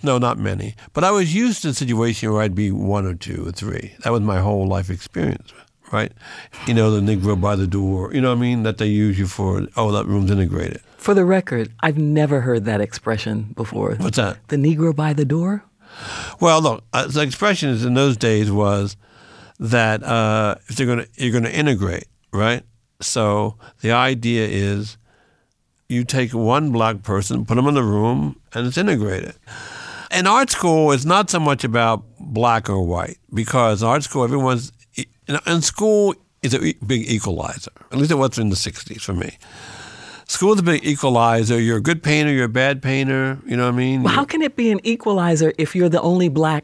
No, 0.03 0.17
not 0.17 0.39
many. 0.39 0.75
But 0.93 1.03
I 1.03 1.11
was 1.11 1.35
used 1.35 1.61
to 1.61 1.69
a 1.69 1.73
situation 1.73 2.31
where 2.31 2.41
I'd 2.41 2.55
be 2.55 2.71
one 2.71 3.05
or 3.05 3.13
two 3.13 3.47
or 3.47 3.51
three. 3.51 3.93
That 4.03 4.11
was 4.11 4.21
my 4.21 4.39
whole 4.39 4.65
life 4.67 4.89
experience, 4.89 5.53
right? 5.91 6.11
You 6.65 6.73
know, 6.73 6.89
the 6.89 7.01
Negro 7.01 7.39
by 7.39 7.55
the 7.55 7.67
door, 7.67 8.11
you 8.13 8.19
know 8.19 8.29
what 8.29 8.39
I 8.39 8.41
mean? 8.41 8.63
That 8.63 8.79
they 8.79 8.87
use 8.87 9.19
you 9.19 9.27
for, 9.27 9.67
oh, 9.77 9.91
that 9.91 10.07
room's 10.07 10.31
integrated. 10.31 10.81
For 10.97 11.13
the 11.13 11.23
record, 11.23 11.71
I've 11.81 11.99
never 11.99 12.41
heard 12.41 12.65
that 12.65 12.81
expression 12.81 13.53
before. 13.55 13.93
What's 13.95 14.17
that? 14.17 14.37
The 14.47 14.55
Negro 14.55 14.95
by 14.95 15.13
the 15.13 15.25
door? 15.25 15.65
Well, 16.39 16.61
look, 16.61 16.83
uh, 16.93 17.05
the 17.07 17.21
expression 17.21 17.69
is 17.69 17.85
in 17.85 17.93
those 17.93 18.17
days 18.17 18.51
was 18.51 18.97
that 19.59 20.01
uh, 20.03 20.55
if 20.67 20.75
they're 20.77 20.87
gonna, 20.87 21.05
you're 21.15 21.31
going 21.31 21.43
to 21.43 21.53
integrate, 21.55 22.05
right? 22.31 22.63
So 23.01 23.57
the 23.81 23.91
idea 23.91 24.47
is 24.47 24.97
you 25.89 26.03
take 26.03 26.33
one 26.33 26.71
black 26.71 27.03
person, 27.03 27.45
put 27.45 27.55
them 27.55 27.67
in 27.67 27.73
the 27.73 27.83
room, 27.83 28.39
and 28.53 28.67
it's 28.67 28.77
integrated. 28.77 29.35
In 30.11 30.27
art 30.27 30.49
school, 30.49 30.91
it's 30.91 31.05
not 31.05 31.29
so 31.29 31.39
much 31.39 31.63
about 31.63 32.03
black 32.19 32.69
or 32.69 32.85
white 32.85 33.17
because 33.33 33.81
art 33.83 34.03
school, 34.03 34.23
everyone's 34.23 34.71
in 35.45 35.61
school 35.61 36.15
is 36.41 36.53
a 36.53 36.59
big 36.59 37.09
equalizer. 37.09 37.71
At 37.91 37.97
least 37.97 38.11
it 38.11 38.15
was 38.15 38.37
in 38.37 38.49
the 38.49 38.55
'60s 38.55 39.01
for 39.01 39.13
me. 39.13 39.37
School 40.31 40.53
is 40.53 40.59
a 40.59 40.63
big 40.63 40.85
equalizer. 40.85 41.59
You're 41.59 41.77
a 41.77 41.81
good 41.81 42.01
painter. 42.03 42.31
You're 42.31 42.45
a 42.45 42.49
bad 42.49 42.81
painter. 42.81 43.37
You 43.45 43.57
know 43.57 43.65
what 43.65 43.73
I 43.73 43.77
mean? 43.77 44.03
Well, 44.03 44.13
how 44.13 44.23
can 44.23 44.41
it 44.41 44.55
be 44.55 44.71
an 44.71 44.79
equalizer 44.85 45.51
if 45.57 45.75
you're 45.75 45.89
the 45.89 46.01
only 46.01 46.29
black 46.29 46.63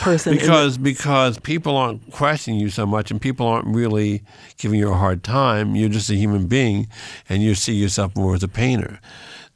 person? 0.00 0.32
in 0.32 0.38
the- 0.38 0.44
because 0.44 0.78
because 0.78 1.38
people 1.38 1.76
aren't 1.76 2.10
questioning 2.10 2.58
you 2.58 2.70
so 2.70 2.84
much 2.84 3.12
and 3.12 3.20
people 3.20 3.46
aren't 3.46 3.68
really 3.68 4.22
giving 4.58 4.80
you 4.80 4.90
a 4.90 4.94
hard 4.96 5.22
time 5.22 5.76
you're 5.76 5.88
just 5.88 6.10
a 6.10 6.14
human 6.16 6.46
being 6.48 6.88
and 7.28 7.40
you 7.42 7.54
see 7.54 7.74
yourself 7.74 8.16
more 8.16 8.34
as 8.34 8.42
a 8.42 8.48
painter 8.48 8.98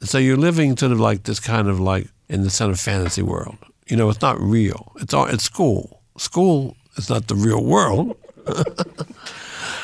so 0.01 0.17
you're 0.17 0.37
living 0.37 0.77
sort 0.77 0.91
of 0.93 0.99
like 0.99 1.23
this 1.23 1.39
kind 1.39 1.67
of 1.67 1.79
like 1.81 2.07
in 2.29 2.43
the 2.43 2.49
kind 2.49 2.71
of 2.71 2.79
fantasy 2.79 3.21
world 3.21 3.57
you 3.87 3.97
know 3.97 4.09
it's 4.09 4.21
not 4.21 4.39
real 4.39 4.91
it's 5.01 5.13
all 5.13 5.25
it's 5.25 5.43
school 5.43 6.01
school 6.17 6.75
is 6.97 7.09
not 7.09 7.27
the 7.27 7.35
real 7.35 7.63
world 7.63 8.15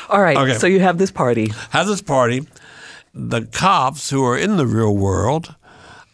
All 0.08 0.22
right, 0.22 0.36
Okay. 0.36 0.54
so 0.58 0.68
you 0.68 0.78
have 0.80 0.98
this 0.98 1.10
party. 1.10 1.52
have 1.70 1.86
this 1.88 2.00
party 2.00 2.46
the 3.18 3.42
cops 3.46 4.10
who 4.10 4.22
are 4.24 4.36
in 4.36 4.56
the 4.58 4.66
real 4.66 4.94
world 4.94 5.54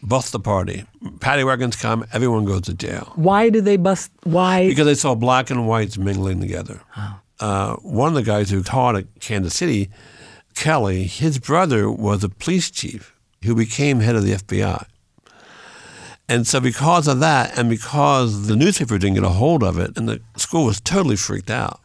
bust 0.01 0.31
the 0.31 0.39
party 0.39 0.85
paddy 1.19 1.43
wagons 1.43 1.75
come 1.75 2.05
everyone 2.13 2.45
goes 2.45 2.61
to 2.61 2.73
jail 2.73 3.11
Why 3.15 3.49
do 3.49 3.59
they 3.61 3.75
bust? 3.77 4.09
Why? 4.23 4.67
because 4.69 4.85
they 4.85 4.95
saw 4.95 5.13
black 5.15 5.49
and 5.49 5.67
whites 5.67 5.97
mingling 5.97 6.39
together. 6.39 6.81
Uh, 7.39 7.75
one 7.77 8.07
of 8.07 8.13
the 8.15 8.23
guys 8.23 8.49
who 8.49 8.63
taught 8.63 8.95
at 8.95 9.05
Kansas 9.19 9.53
City, 9.53 9.89
Kelly, 10.55 11.03
his 11.03 11.39
brother 11.39 11.91
was 11.91 12.23
a 12.23 12.29
police 12.29 12.71
chief 12.71 13.13
who 13.43 13.53
became 13.55 13.99
head 13.99 14.15
of 14.15 14.23
the 14.23 14.33
FBI. 14.33 14.85
And 16.29 16.47
so, 16.47 16.61
because 16.61 17.07
of 17.09 17.19
that, 17.19 17.57
and 17.57 17.69
because 17.69 18.47
the 18.47 18.55
newspaper 18.55 18.97
didn't 18.97 19.15
get 19.15 19.25
a 19.25 19.29
hold 19.29 19.61
of 19.61 19.77
it, 19.77 19.97
and 19.97 20.07
the 20.07 20.21
school 20.37 20.63
was 20.65 20.79
totally 20.79 21.17
freaked 21.17 21.49
out, 21.51 21.81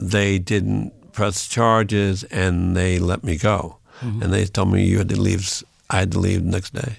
they 0.00 0.38
didn't 0.40 1.12
press 1.12 1.46
charges 1.46 2.24
and 2.24 2.76
they 2.76 2.98
let 2.98 3.22
me 3.22 3.36
go. 3.36 3.78
Mm-hmm. 4.00 4.22
And 4.22 4.32
they 4.32 4.44
told 4.46 4.72
me 4.72 4.84
you 4.84 4.98
had 4.98 5.08
to 5.10 5.20
leave. 5.20 5.62
I 5.90 5.98
had 6.00 6.12
to 6.12 6.18
leave 6.18 6.44
the 6.44 6.50
next 6.50 6.74
day. 6.74 6.96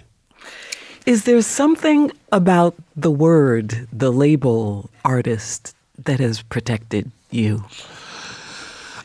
Is 1.05 1.23
there 1.23 1.41
something 1.41 2.11
about 2.31 2.75
the 2.95 3.11
word, 3.11 3.87
the 3.91 4.11
label 4.11 4.89
artist, 5.05 5.75
that 6.05 6.19
has 6.19 6.41
protected 6.41 7.11
you? 7.31 7.63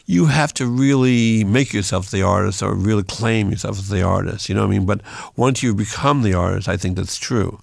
you 0.06 0.26
have 0.26 0.52
to 0.54 0.66
really 0.66 1.44
make 1.44 1.72
yourself 1.72 2.10
the 2.10 2.22
artist 2.22 2.62
or 2.62 2.74
really 2.74 3.02
claim 3.02 3.50
yourself 3.50 3.78
as 3.78 3.88
the 3.88 4.02
artist. 4.02 4.48
You 4.48 4.54
know 4.54 4.62
what 4.62 4.74
I 4.74 4.78
mean? 4.78 4.86
But 4.86 5.00
once 5.36 5.62
you 5.62 5.74
become 5.74 6.22
the 6.22 6.34
artist, 6.34 6.68
I 6.68 6.76
think 6.76 6.96
that's 6.96 7.16
true. 7.16 7.60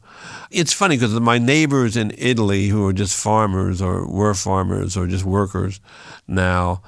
It's 0.50 0.74
funny 0.74 0.96
because 0.96 1.18
my 1.20 1.38
neighbors 1.38 1.96
in 1.96 2.14
Italy 2.18 2.68
who 2.68 2.86
are 2.88 2.94
just 2.94 3.22
farmers 3.22 3.82
or 3.82 4.08
were 4.08 4.34
farmers 4.34 4.98
or 4.98 5.08
just 5.08 5.24
workers 5.24 5.80
now, 6.28 6.82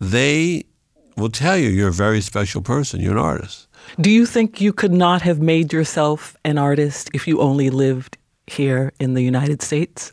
they 0.00 0.64
will 1.16 1.30
tell 1.30 1.56
you 1.56 1.68
you're 1.68 1.88
a 1.88 1.92
very 1.92 2.20
special 2.20 2.62
person. 2.62 3.00
You're 3.00 3.12
an 3.12 3.18
artist. 3.18 3.68
Do 4.00 4.10
you 4.10 4.26
think 4.26 4.60
you 4.60 4.72
could 4.72 4.92
not 4.92 5.22
have 5.22 5.40
made 5.40 5.72
yourself 5.72 6.36
an 6.44 6.58
artist 6.58 7.10
if 7.12 7.28
you 7.28 7.40
only 7.40 7.70
lived 7.70 8.16
here 8.46 8.92
in 8.98 9.14
the 9.14 9.22
United 9.22 9.62
States? 9.62 10.10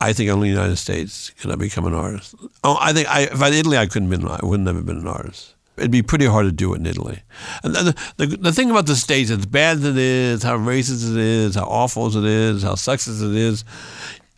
I 0.00 0.12
think 0.12 0.30
only 0.30 0.48
in 0.48 0.54
the 0.54 0.60
United 0.60 0.76
States 0.76 1.30
can 1.30 1.50
I 1.50 1.56
become 1.56 1.86
an 1.86 1.94
artist. 1.94 2.34
Oh, 2.62 2.76
I 2.80 2.92
think 2.92 3.08
I, 3.08 3.22
if 3.22 3.40
I 3.40 3.48
Italy, 3.48 3.78
I 3.78 3.86
couldn't 3.86 4.10
been. 4.10 4.26
I 4.28 4.40
wouldn't 4.42 4.68
have 4.68 4.84
been 4.84 4.98
an 4.98 5.06
artist. 5.06 5.54
It'd 5.76 5.90
be 5.90 6.02
pretty 6.02 6.26
hard 6.26 6.46
to 6.46 6.52
do 6.52 6.72
it 6.74 6.78
in 6.78 6.86
Italy. 6.86 7.20
And 7.64 7.74
the, 7.74 7.96
the, 8.16 8.26
the 8.26 8.52
thing 8.52 8.70
about 8.70 8.86
the 8.86 8.94
States, 8.94 9.30
as 9.30 9.44
bad 9.44 9.78
as 9.78 9.84
it 9.84 9.96
is, 9.96 10.42
how 10.42 10.56
racist 10.56 11.10
it 11.10 11.18
is, 11.18 11.56
how 11.56 11.64
awful 11.64 12.06
as 12.06 12.14
it 12.14 12.24
is, 12.24 12.62
how 12.62 12.74
sexist 12.74 13.28
it 13.28 13.36
is, 13.36 13.64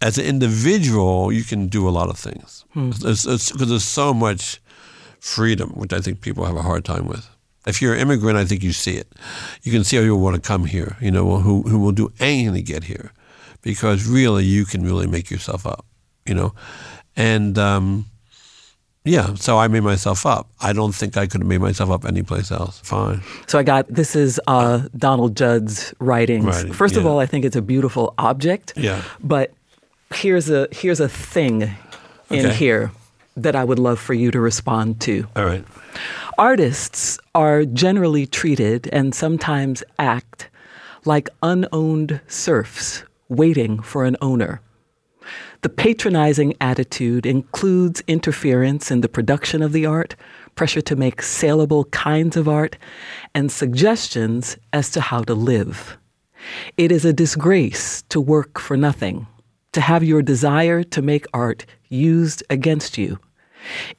as 0.00 0.16
an 0.16 0.24
individual, 0.24 1.30
you 1.32 1.44
can 1.44 1.66
do 1.68 1.86
a 1.86 1.90
lot 1.90 2.08
of 2.08 2.18
things. 2.18 2.64
Because 2.74 3.50
hmm. 3.50 3.64
there's 3.64 3.84
so 3.84 4.14
much 4.14 4.60
freedom, 5.26 5.70
which 5.70 5.92
I 5.92 6.00
think 6.00 6.20
people 6.20 6.44
have 6.44 6.56
a 6.56 6.62
hard 6.62 6.84
time 6.84 7.06
with. 7.06 7.28
If 7.66 7.82
you're 7.82 7.94
an 7.94 8.00
immigrant, 8.00 8.38
I 8.38 8.44
think 8.44 8.62
you 8.62 8.72
see 8.72 8.96
it. 8.96 9.12
You 9.62 9.72
can 9.72 9.82
see 9.82 9.96
how 9.96 10.02
people 10.02 10.20
want 10.20 10.36
to 10.36 10.40
come 10.40 10.66
here, 10.66 10.96
you 11.00 11.10
know, 11.10 11.38
who, 11.38 11.62
who 11.62 11.78
will 11.80 11.92
do 11.92 12.12
anything 12.20 12.54
to 12.54 12.62
get 12.62 12.84
here 12.84 13.12
because 13.62 14.06
really 14.06 14.44
you 14.44 14.64
can 14.64 14.84
really 14.84 15.08
make 15.08 15.28
yourself 15.28 15.66
up, 15.66 15.84
you 16.24 16.34
know. 16.34 16.54
And 17.16 17.58
um, 17.58 18.06
yeah, 19.04 19.34
so 19.34 19.58
I 19.58 19.66
made 19.66 19.82
myself 19.82 20.24
up. 20.24 20.48
I 20.60 20.72
don't 20.72 20.94
think 20.94 21.16
I 21.16 21.26
could 21.26 21.40
have 21.40 21.48
made 21.48 21.60
myself 21.60 21.90
up 21.90 22.04
anyplace 22.04 22.52
else. 22.52 22.78
Fine. 22.80 23.22
So 23.48 23.58
I 23.58 23.64
got 23.64 23.88
this 23.88 24.14
is 24.14 24.40
uh, 24.46 24.88
Donald 24.96 25.36
Judd's 25.36 25.92
writings. 25.98 26.44
Writing, 26.44 26.72
First 26.72 26.94
of 26.94 27.04
all, 27.04 27.18
I 27.18 27.26
think 27.26 27.44
it's 27.44 27.56
a 27.56 27.62
beautiful 27.62 28.14
object. 28.18 28.74
Yeah. 28.76 29.02
But 29.20 29.52
here's 30.14 30.48
a 30.48 30.68
here's 30.70 31.00
a 31.00 31.08
thing 31.08 31.74
in 32.30 32.50
here 32.52 32.92
that 33.36 33.54
I 33.54 33.64
would 33.64 33.78
love 33.78 33.98
for 33.98 34.14
you 34.14 34.30
to 34.30 34.40
respond 34.40 35.00
to. 35.02 35.26
All 35.36 35.44
right. 35.44 35.64
Artists 36.38 37.18
are 37.34 37.64
generally 37.64 38.26
treated 38.26 38.88
and 38.92 39.14
sometimes 39.14 39.84
act 39.98 40.48
like 41.04 41.28
unowned 41.42 42.20
serfs 42.26 43.04
waiting 43.28 43.80
for 43.80 44.04
an 44.04 44.16
owner. 44.20 44.60
The 45.62 45.68
patronizing 45.68 46.54
attitude 46.60 47.26
includes 47.26 48.02
interference 48.06 48.90
in 48.90 49.00
the 49.00 49.08
production 49.08 49.62
of 49.62 49.72
the 49.72 49.86
art, 49.86 50.14
pressure 50.54 50.80
to 50.82 50.96
make 50.96 51.22
saleable 51.22 51.84
kinds 51.86 52.36
of 52.36 52.48
art, 52.48 52.76
and 53.34 53.50
suggestions 53.50 54.56
as 54.72 54.90
to 54.90 55.00
how 55.00 55.22
to 55.24 55.34
live. 55.34 55.98
It 56.76 56.92
is 56.92 57.04
a 57.04 57.12
disgrace 57.12 58.02
to 58.10 58.20
work 58.20 58.60
for 58.60 58.76
nothing, 58.76 59.26
to 59.72 59.80
have 59.80 60.04
your 60.04 60.22
desire 60.22 60.82
to 60.84 61.02
make 61.02 61.26
art 61.34 61.66
used 61.88 62.44
against 62.48 62.96
you. 62.96 63.18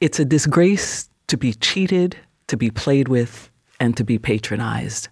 It's 0.00 0.18
a 0.20 0.24
disgrace 0.24 1.08
to 1.28 1.36
be 1.36 1.52
cheated, 1.54 2.16
to 2.48 2.56
be 2.56 2.70
played 2.70 3.08
with, 3.08 3.50
and 3.80 3.96
to 3.96 4.04
be 4.04 4.18
patronized. 4.18 5.08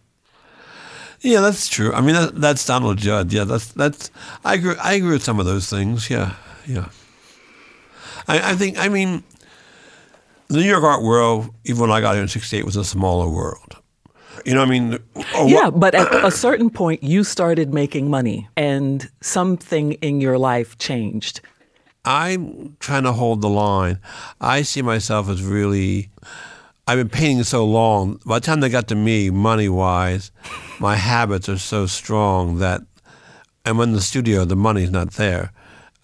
Yeah, 1.20 1.40
that's 1.40 1.68
true. 1.68 1.92
I 1.92 2.00
mean, 2.02 2.14
that, 2.14 2.40
that's 2.40 2.64
Donald 2.66 2.98
Judd. 2.98 3.32
Yeah, 3.32 3.44
that's 3.44 3.72
that's. 3.72 4.10
I 4.44 4.54
agree. 4.54 4.76
I 4.82 4.94
agree 4.94 5.12
with 5.12 5.24
some 5.24 5.40
of 5.40 5.46
those 5.46 5.68
things. 5.70 6.10
Yeah, 6.10 6.34
yeah. 6.66 6.88
I, 8.28 8.52
I 8.52 8.54
think. 8.54 8.78
I 8.78 8.88
mean, 8.88 9.24
the 10.48 10.58
New 10.58 10.68
York 10.68 10.84
art 10.84 11.02
world, 11.02 11.48
even 11.64 11.80
when 11.80 11.90
I 11.90 12.00
got 12.00 12.14
here 12.14 12.22
in 12.22 12.28
'68, 12.28 12.64
was 12.64 12.76
a 12.76 12.84
smaller 12.84 13.28
world. 13.28 13.76
You 14.44 14.54
know, 14.54 14.62
I 14.62 14.66
mean, 14.66 14.98
oh, 15.34 15.46
Yeah, 15.48 15.68
what- 15.68 15.80
but 15.80 15.94
at 15.94 16.12
a 16.24 16.30
certain 16.30 16.68
point, 16.70 17.02
you 17.02 17.24
started 17.24 17.72
making 17.72 18.10
money 18.10 18.46
and 18.56 19.08
something 19.22 19.92
in 19.94 20.20
your 20.20 20.38
life 20.38 20.76
changed. 20.78 21.40
I'm 22.06 22.76
trying 22.78 23.02
to 23.02 23.12
hold 23.12 23.42
the 23.42 23.48
line. 23.48 23.98
I 24.40 24.62
see 24.62 24.80
myself 24.80 25.28
as 25.28 25.42
really. 25.42 26.10
I've 26.86 26.98
been 26.98 27.08
painting 27.08 27.42
so 27.42 27.64
long. 27.66 28.20
By 28.24 28.38
the 28.38 28.46
time 28.46 28.60
they 28.60 28.68
got 28.68 28.86
to 28.88 28.94
me, 28.94 29.28
money 29.28 29.68
wise, 29.68 30.30
my 30.78 30.94
habits 30.94 31.48
are 31.48 31.58
so 31.58 31.86
strong 31.86 32.58
that, 32.58 32.80
and 33.64 33.76
when 33.76 33.90
the 33.90 34.00
studio, 34.00 34.44
the 34.44 34.54
money's 34.54 34.92
not 34.92 35.14
there. 35.14 35.52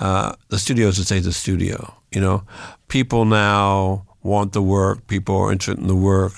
Uh, 0.01 0.35
the 0.49 0.59
studio 0.59 0.89
is 0.89 0.97
to 0.97 1.05
say 1.05 1.21
the 1.21 1.33
studio. 1.33 1.95
You 2.11 2.21
know, 2.21 2.43
people 2.89 3.25
now 3.25 4.07
want 4.25 4.53
the 4.53 4.63
work. 4.63 5.07
People 5.07 5.37
are 5.37 5.53
interested 5.53 5.81
in 5.81 5.87
the 5.87 5.95
work. 5.95 6.33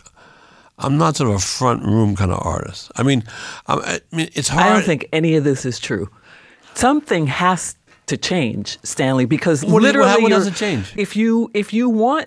I'm 0.78 0.98
not 0.98 1.16
sort 1.16 1.30
of 1.30 1.36
a 1.36 1.38
front 1.38 1.82
room 1.82 2.14
kind 2.14 2.30
of 2.30 2.44
artist. 2.44 2.92
I 2.96 3.02
mean, 3.02 3.24
I'm, 3.66 3.80
I 3.80 4.00
mean, 4.12 4.28
it's 4.34 4.48
hard. 4.48 4.66
I 4.66 4.72
don't 4.74 4.84
think 4.84 5.08
any 5.12 5.36
of 5.36 5.44
this 5.44 5.64
is 5.64 5.78
true. 5.78 6.10
Something 6.74 7.28
has 7.28 7.76
to 8.06 8.16
change, 8.16 8.78
Stanley, 8.82 9.24
because 9.24 9.62
you- 9.64 9.70
literally, 9.70 10.22
what 10.22 10.32
has 10.32 10.44
you're- 10.44 10.52
to 10.52 10.58
change? 10.58 10.92
If 10.96 11.16
you 11.16 11.50
if 11.54 11.72
you 11.72 11.88
want 11.88 12.26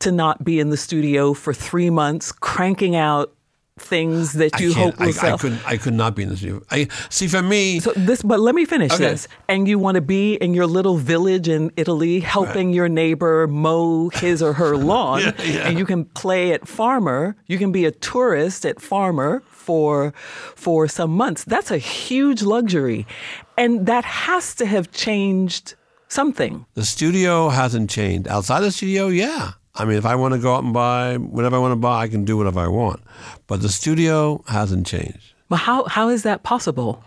to 0.00 0.12
not 0.12 0.44
be 0.44 0.60
in 0.60 0.70
the 0.70 0.76
studio 0.76 1.34
for 1.34 1.52
three 1.52 1.90
months, 1.90 2.32
cranking 2.32 2.94
out 2.96 3.32
things 3.80 4.32
that 4.32 4.58
you 4.58 4.74
hope 4.74 4.98
will 4.98 5.08
I, 5.08 5.10
sell. 5.12 5.34
I 5.34 5.38
couldn't. 5.38 5.60
I 5.64 5.76
could 5.76 5.94
not 5.94 6.16
be 6.16 6.24
in 6.24 6.30
the 6.30 6.36
studio. 6.36 6.62
I 6.70 6.88
see. 7.10 7.28
For 7.28 7.42
me, 7.42 7.78
So 7.78 7.92
this, 7.94 8.22
but 8.22 8.40
let 8.40 8.56
me 8.56 8.64
finish 8.64 8.90
Okay. 8.92 9.04
this. 9.10 9.28
And 9.48 9.68
you 9.68 9.78
want 9.78 9.94
to 9.94 10.00
be 10.00 10.34
in 10.34 10.52
your 10.52 10.66
little 10.66 10.96
village 10.96 11.48
in 11.48 11.70
Italy, 11.76 12.18
helping 12.18 12.72
your 12.72 12.88
neighbor 12.88 13.46
mow 13.46 14.08
his 14.08 14.42
or 14.42 14.52
her 14.54 14.76
lawn, 14.90 15.20
Yeah, 15.20 15.32
yeah. 15.44 15.68
and 15.68 15.78
you 15.78 15.86
can 15.86 16.06
play 16.06 16.52
at 16.52 16.66
farmer. 16.66 17.36
You 17.46 17.56
can 17.58 17.70
be 17.70 17.84
a 17.84 17.92
tourist 17.92 18.66
at 18.66 18.80
farmer 18.80 19.42
for 19.48 20.12
for 20.56 20.88
some 20.88 21.12
months. 21.12 21.44
That's 21.44 21.70
a 21.70 21.78
huge 21.78 22.42
luxury, 22.42 23.06
and 23.58 23.86
that 23.86 24.04
has 24.04 24.54
to 24.54 24.64
have 24.66 24.90
changed 24.92 25.74
something. 26.08 26.64
The 26.74 26.84
studio 26.84 27.48
hasn't 27.50 27.90
changed. 27.90 28.28
Outside 28.28 28.60
the 28.60 28.70
studio, 28.72 29.08
yeah. 29.08 29.52
I 29.74 29.84
mean, 29.84 29.98
if 29.98 30.06
I 30.06 30.14
want 30.14 30.34
to 30.34 30.40
go 30.40 30.54
out 30.54 30.64
and 30.64 30.72
buy 30.72 31.16
whatever 31.16 31.56
I 31.56 31.58
want 31.58 31.72
to 31.72 31.76
buy, 31.76 32.02
I 32.04 32.08
can 32.08 32.24
do 32.24 32.36
whatever 32.36 32.60
I 32.60 32.68
want. 32.68 33.00
But 33.46 33.60
the 33.60 33.68
studio 33.68 34.42
hasn't 34.48 34.86
changed 34.86 35.34
Well, 35.50 35.58
how 35.58 35.84
how 35.84 36.08
is 36.08 36.22
that 36.22 36.42
possible? 36.42 37.02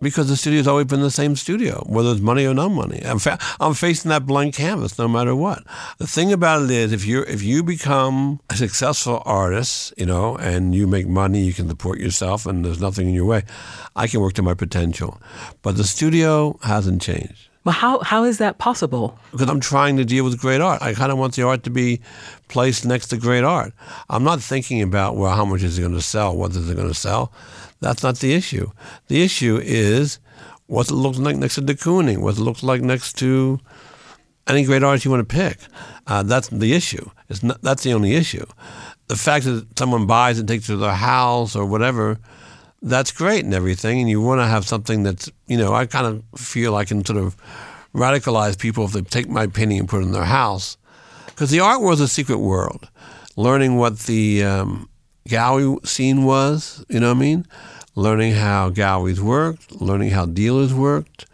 Because 0.00 0.28
the 0.28 0.36
studio's 0.36 0.66
always 0.66 0.86
been 0.86 1.00
the 1.02 1.10
same 1.10 1.36
studio, 1.36 1.84
whether 1.86 2.10
it's 2.10 2.20
money 2.20 2.46
or 2.46 2.54
no 2.54 2.68
money. 2.68 3.02
I'm, 3.04 3.18
fa- 3.18 3.38
I'm 3.60 3.74
facing 3.74 4.08
that 4.08 4.26
blank 4.26 4.54
canvas 4.54 4.98
no 4.98 5.08
matter 5.08 5.36
what. 5.36 5.62
The 5.98 6.06
thing 6.06 6.32
about 6.32 6.64
it 6.64 6.70
is, 6.70 6.92
if 6.92 7.04
you 7.04 7.22
if 7.22 7.42
you 7.42 7.62
become 7.62 8.40
a 8.48 8.56
successful 8.56 9.22
artist, 9.24 9.92
you 9.96 10.06
know, 10.06 10.36
and 10.36 10.74
you 10.74 10.86
make 10.86 11.06
money, 11.06 11.42
you 11.42 11.52
can 11.52 11.68
support 11.68 11.98
yourself, 12.00 12.46
and 12.46 12.64
there's 12.64 12.80
nothing 12.80 13.08
in 13.08 13.14
your 13.14 13.26
way. 13.26 13.44
I 13.94 14.06
can 14.06 14.20
work 14.20 14.32
to 14.34 14.42
my 14.42 14.54
potential, 14.54 15.20
but 15.62 15.76
the 15.76 15.84
studio 15.84 16.58
hasn't 16.62 17.02
changed. 17.02 17.49
But 17.62 17.72
how 17.72 18.00
how 18.00 18.24
is 18.24 18.38
that 18.38 18.58
possible? 18.58 19.18
because 19.32 19.48
I'm 19.48 19.60
trying 19.60 19.96
to 19.98 20.04
deal 20.04 20.24
with 20.24 20.40
great 20.40 20.60
art. 20.60 20.80
I 20.82 20.94
kind 20.94 21.12
of 21.12 21.18
want 21.18 21.34
the 21.34 21.42
art 21.42 21.62
to 21.64 21.70
be 21.70 22.00
placed 22.48 22.86
next 22.86 23.08
to 23.08 23.16
great 23.18 23.44
art. 23.44 23.72
I'm 24.08 24.24
not 24.24 24.40
thinking 24.40 24.80
about 24.82 25.16
well, 25.16 25.34
how 25.34 25.44
much 25.44 25.62
is 25.62 25.78
it 25.78 25.82
going 25.82 25.94
to 25.94 26.02
sell? 26.02 26.36
What 26.36 26.52
is 26.52 26.70
it 26.70 26.74
going 26.74 26.88
to 26.88 26.94
sell? 26.94 27.32
That's 27.80 28.02
not 28.02 28.18
the 28.18 28.32
issue. 28.32 28.70
The 29.08 29.22
issue 29.22 29.60
is 29.62 30.18
what 30.66 30.90
it 30.90 30.94
looks 30.94 31.18
like 31.18 31.36
next 31.36 31.56
to 31.56 31.60
de 31.60 31.74
Kooning, 31.74 32.18
what 32.18 32.36
it 32.38 32.40
looks 32.40 32.62
like 32.62 32.80
next 32.80 33.18
to 33.18 33.58
any 34.46 34.64
great 34.64 34.82
art 34.82 35.04
you 35.04 35.10
want 35.10 35.28
to 35.28 35.34
pick. 35.34 35.58
Uh, 36.06 36.22
that's 36.22 36.48
the 36.48 36.72
issue. 36.72 37.08
It's 37.28 37.42
not, 37.42 37.60
that's 37.62 37.82
the 37.82 37.92
only 37.92 38.14
issue. 38.14 38.44
The 39.08 39.16
fact 39.16 39.44
that 39.44 39.66
someone 39.78 40.06
buys 40.06 40.38
and 40.38 40.48
takes 40.48 40.64
it 40.68 40.72
to 40.72 40.76
their 40.76 40.94
house 40.94 41.54
or 41.56 41.66
whatever, 41.66 42.18
that's 42.82 43.12
great 43.12 43.44
and 43.44 43.54
everything. 43.54 44.00
And 44.00 44.08
you 44.08 44.20
want 44.20 44.40
to 44.40 44.46
have 44.46 44.66
something 44.66 45.02
that's, 45.02 45.30
you 45.46 45.56
know, 45.56 45.72
I 45.72 45.86
kind 45.86 46.06
of 46.06 46.40
feel 46.40 46.74
I 46.74 46.84
can 46.84 47.04
sort 47.04 47.18
of 47.18 47.36
radicalize 47.94 48.58
people 48.58 48.84
if 48.84 48.92
they 48.92 49.02
take 49.02 49.28
my 49.28 49.46
painting 49.46 49.78
and 49.78 49.88
put 49.88 50.02
it 50.02 50.06
in 50.06 50.12
their 50.12 50.24
house. 50.24 50.76
Because 51.26 51.50
the 51.50 51.60
art 51.60 51.80
was 51.80 52.00
a 52.00 52.08
secret 52.08 52.38
world. 52.38 52.88
Learning 53.36 53.76
what 53.76 54.00
the 54.00 54.44
um, 54.44 54.88
scene 55.84 56.24
was, 56.24 56.84
you 56.88 57.00
know 57.00 57.08
what 57.08 57.16
I 57.16 57.20
mean? 57.20 57.46
Learning 57.94 58.34
how 58.34 58.70
galleries 58.70 59.20
worked, 59.20 59.80
learning 59.80 60.10
how 60.10 60.26
dealers 60.26 60.72
worked, 60.72 61.26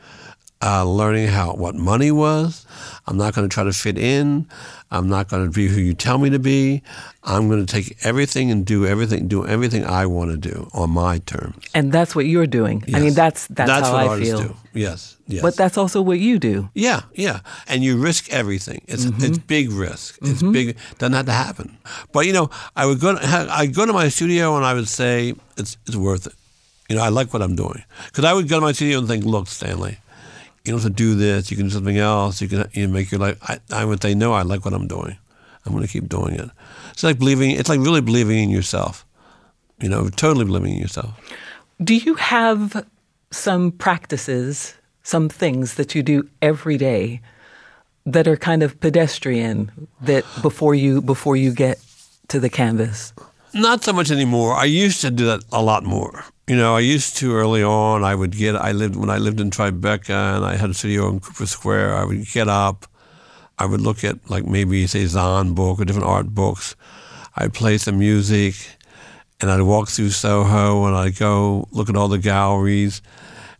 uh, 0.62 0.84
learning 0.84 1.28
how 1.28 1.54
what 1.54 1.74
money 1.74 2.10
was. 2.10 2.66
I'm 3.06 3.16
not 3.16 3.34
going 3.34 3.48
to 3.48 3.52
try 3.52 3.64
to 3.64 3.72
fit 3.72 3.98
in. 3.98 4.48
I'm 4.90 5.08
not 5.08 5.28
going 5.28 5.44
to 5.44 5.50
be 5.50 5.66
who 5.66 5.80
you 5.80 5.94
tell 5.94 6.16
me 6.18 6.30
to 6.30 6.38
be. 6.38 6.82
I'm 7.24 7.48
going 7.48 7.64
to 7.66 7.70
take 7.72 7.96
everything 8.04 8.52
and 8.52 8.64
do 8.64 8.86
everything, 8.86 9.26
do 9.26 9.44
everything 9.44 9.84
I 9.84 10.06
want 10.06 10.30
to 10.30 10.36
do 10.36 10.68
on 10.72 10.90
my 10.90 11.18
terms. 11.18 11.56
And 11.74 11.90
that's 11.90 12.14
what 12.14 12.26
you're 12.26 12.46
doing. 12.46 12.84
I 12.94 13.00
mean, 13.00 13.04
Yes. 13.06 13.14
that's 13.16 13.46
that's, 13.48 13.70
how 13.70 13.92
what 13.92 14.02
I 14.02 14.06
artists 14.06 14.34
feel. 14.34 14.42
do. 14.48 14.56
Yes, 14.74 15.16
yes. 15.26 15.42
But 15.42 15.56
that's 15.56 15.76
also 15.76 16.00
what 16.02 16.20
you 16.20 16.38
do. 16.38 16.68
Yeah, 16.74 17.00
yeah, 17.14 17.40
and 17.66 17.82
you 17.82 17.96
risk 17.96 18.30
everything. 18.32 18.82
It's 18.86 19.04
Mm-hmm. 19.06 19.24
it's 19.24 19.38
big 19.38 19.72
risk. 19.72 20.18
It's 20.22 20.42
big. 20.42 20.76
Doesn't 20.98 21.14
have 21.14 21.26
to 21.26 21.32
happen. 21.32 21.78
But 22.12 22.26
you 22.26 22.32
know, 22.32 22.50
I 22.76 22.86
would 22.86 23.00
go. 23.00 23.16
I 23.20 23.66
go 23.66 23.86
to 23.86 23.92
my 23.92 24.08
studio 24.08 24.56
and 24.56 24.64
I 24.64 24.72
would 24.74 24.88
say 24.88 25.34
it's 25.56 25.76
it's 25.86 25.96
worth 25.96 26.26
it. 26.28 26.34
You 26.88 26.94
know, 26.96 27.02
I 27.02 27.08
like 27.08 27.32
what 27.32 27.42
I'm 27.42 27.56
doing 27.56 27.82
because 28.06 28.24
I 28.24 28.32
would 28.32 28.48
go 28.48 28.60
to 28.60 28.66
my 28.66 28.72
studio 28.72 28.98
and 28.98 29.08
think, 29.08 29.24
look, 29.24 29.48
Stanley, 29.48 29.98
you 30.66 30.72
don't 30.72 30.82
have 30.82 30.90
to 30.90 30.96
do 30.96 31.14
this. 31.14 31.50
You 31.50 31.56
can 31.56 31.66
do 31.66 31.70
something 31.70 31.98
else. 31.98 32.40
You 32.40 32.48
can 32.48 32.68
you 32.72 32.88
make 32.88 33.10
your 33.10 33.20
life. 33.20 33.38
I, 33.42 33.60
I 33.70 33.84
would 33.84 34.02
say, 34.02 34.14
no, 34.14 34.32
I 34.32 34.42
like 34.42 34.64
what 34.64 34.74
I'm 34.74 34.86
doing. 34.86 35.16
I'm 35.64 35.72
going 35.72 35.84
to 35.84 35.92
keep 35.92 36.08
doing 36.08 36.34
it. 36.34 36.50
It's 36.92 37.02
like 37.02 37.18
believing. 37.18 37.50
It's 37.52 37.68
like 37.68 37.80
really 37.80 38.00
believing 38.00 38.38
in 38.38 38.50
yourself. 38.50 39.04
You 39.80 39.88
know, 39.88 40.08
totally 40.08 40.44
believing 40.44 40.74
in 40.74 40.80
yourself. 40.80 41.18
Do 41.82 41.94
you 41.94 42.14
have 42.14 42.86
some 43.30 43.72
practices, 43.72 44.74
some 45.02 45.28
things 45.28 45.74
that 45.74 45.94
you 45.94 46.02
do 46.02 46.28
every 46.40 46.78
day 46.78 47.20
that 48.06 48.28
are 48.28 48.36
kind 48.36 48.62
of 48.62 48.78
pedestrian 48.80 49.88
that 50.00 50.24
before 50.40 50.74
you 50.74 51.02
before 51.02 51.36
you 51.36 51.52
get 51.52 51.78
to 52.28 52.40
the 52.40 52.48
canvas? 52.48 53.12
Not 53.56 53.82
so 53.82 53.94
much 53.94 54.10
anymore. 54.10 54.52
I 54.52 54.64
used 54.64 55.00
to 55.00 55.10
do 55.10 55.24
that 55.24 55.42
a 55.50 55.62
lot 55.62 55.82
more. 55.82 56.24
You 56.46 56.56
know, 56.56 56.76
I 56.76 56.80
used 56.80 57.16
to 57.16 57.34
early 57.34 57.62
on. 57.62 58.04
I 58.04 58.14
would 58.14 58.32
get. 58.32 58.54
I 58.54 58.72
lived 58.72 58.96
when 58.96 59.08
I 59.08 59.16
lived 59.16 59.40
in 59.40 59.50
Tribeca, 59.50 60.36
and 60.36 60.44
I 60.44 60.56
had 60.56 60.68
a 60.68 60.74
studio 60.74 61.08
in 61.08 61.20
Cooper 61.20 61.46
Square. 61.46 61.96
I 61.96 62.04
would 62.04 62.26
get 62.26 62.48
up. 62.48 62.86
I 63.58 63.64
would 63.64 63.80
look 63.80 64.04
at 64.04 64.28
like 64.28 64.44
maybe 64.44 64.84
Cézanne 64.84 65.54
book 65.54 65.80
or 65.80 65.86
different 65.86 66.06
art 66.06 66.34
books. 66.34 66.76
I'd 67.34 67.54
play 67.54 67.78
some 67.78 67.98
music, 67.98 68.54
and 69.40 69.50
I'd 69.50 69.62
walk 69.62 69.88
through 69.88 70.10
Soho, 70.10 70.84
and 70.84 70.94
I'd 70.94 71.18
go 71.18 71.66
look 71.72 71.88
at 71.88 71.96
all 71.96 72.08
the 72.08 72.18
galleries. 72.18 73.00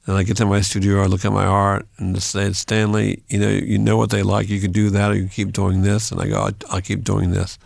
And 0.07 0.15
I 0.19 0.25
get 0.25 0.37
to 0.37 0.47
my 0.47 0.61
studio, 0.61 1.03
I 1.03 1.07
look 1.07 1.25
at 1.25 1.33
my 1.33 1.47
art, 1.47 1.87
and 1.97 2.23
say, 2.23 2.53
Stanley, 2.53 3.25
you 3.29 3.39
know, 3.39 3.49
you 3.49 3.79
know 3.79 3.97
what 3.97 4.11
they 4.11 4.23
like. 4.23 4.49
You 4.51 4.61
can 4.61 4.73
do 4.73 4.91
that, 4.91 5.11
or 5.11 5.15
you 5.15 5.27
keep 5.27 5.53
doing 5.53 5.83
this. 5.83 6.13
And 6.13 6.21
I 6.21 6.29
go, 6.29 6.51
I'll 6.71 6.83
keep 6.83 7.03
doing 7.03 7.31
this. 7.31 7.59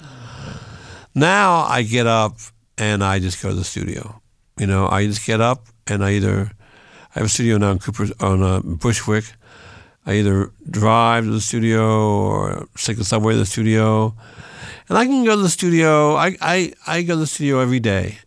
Now 1.20 1.64
I 1.68 1.82
get 1.82 2.06
up 2.06 2.38
and 2.78 3.04
I 3.04 3.18
just 3.18 3.42
go 3.42 3.50
to 3.50 3.54
the 3.54 3.62
studio. 3.62 4.22
You 4.58 4.66
know, 4.66 4.88
I 4.88 5.04
just 5.04 5.26
get 5.26 5.38
up 5.42 5.66
and 5.86 6.02
I 6.02 6.12
either 6.12 6.50
I 7.14 7.18
have 7.18 7.26
a 7.26 7.28
studio 7.28 7.58
now 7.58 7.72
in 7.72 7.78
Cooper 7.78 8.06
on 8.20 8.42
uh, 8.42 8.60
Bushwick. 8.60 9.26
I 10.06 10.14
either 10.14 10.50
drive 10.70 11.24
to 11.24 11.30
the 11.30 11.42
studio 11.42 11.82
or 11.84 12.66
take 12.78 12.96
the 12.96 13.04
subway 13.04 13.34
to 13.34 13.38
the 13.38 13.44
studio, 13.44 14.14
and 14.88 14.96
I 14.96 15.04
can 15.04 15.22
go 15.26 15.36
to 15.36 15.42
the 15.42 15.50
studio. 15.50 16.14
I 16.14 16.38
I, 16.40 16.72
I 16.86 17.02
go 17.02 17.12
to 17.16 17.20
the 17.20 17.26
studio 17.26 17.60
every 17.60 17.80
day. 17.80 18.18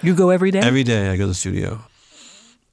You 0.00 0.14
go 0.14 0.30
every 0.30 0.52
day? 0.52 0.60
Every 0.60 0.84
day 0.84 1.08
I 1.08 1.16
go 1.16 1.24
to 1.24 1.28
the 1.28 1.34
studio. 1.34 1.80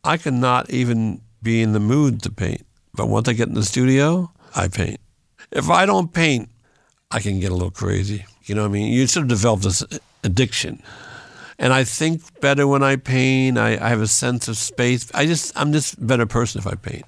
I 0.03 0.17
cannot 0.17 0.69
even 0.69 1.21
be 1.41 1.63
in 1.63 1.73
the 1.73 1.79
mood 1.79 2.21
to 2.23 2.31
paint, 2.31 2.63
but 2.93 3.09
once 3.09 3.27
I 3.27 3.33
get 3.33 3.47
in 3.47 3.55
the 3.55 3.65
studio, 3.65 4.31
I 4.55 4.67
paint. 4.67 4.99
If 5.49 5.71
I 5.71 5.87
don't 5.87 6.13
paint, 6.13 6.49
I 7.09 7.19
can 7.21 7.39
get 7.39 7.49
a 7.51 7.55
little 7.55 7.71
crazy. 7.71 8.25
You 8.45 8.55
know 8.55 8.63
what 8.63 8.69
I 8.69 8.71
mean? 8.71 8.91
You 8.91 9.07
sort 9.07 9.23
of 9.23 9.29
develop 9.29 9.61
this 9.61 9.83
addiction. 10.23 10.81
And 11.59 11.71
I 11.71 11.83
think 11.83 12.41
better 12.41 12.67
when 12.67 12.83
I 12.83 12.95
paint. 12.95 13.57
I, 13.57 13.73
I 13.73 13.89
have 13.89 14.01
a 14.01 14.07
sense 14.07 14.47
of 14.47 14.57
space. 14.57 15.09
I 15.13 15.25
just 15.25 15.57
I'm 15.57 15.71
just 15.71 15.97
a 15.97 16.01
better 16.01 16.25
person 16.25 16.59
if 16.59 16.67
I 16.67 16.75
paint. 16.75 17.05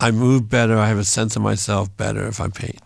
I 0.00 0.10
move 0.10 0.48
better. 0.48 0.78
I 0.78 0.88
have 0.88 0.98
a 0.98 1.04
sense 1.04 1.36
of 1.36 1.42
myself 1.42 1.94
better 1.96 2.26
if 2.26 2.40
I 2.40 2.48
paint. 2.48 2.78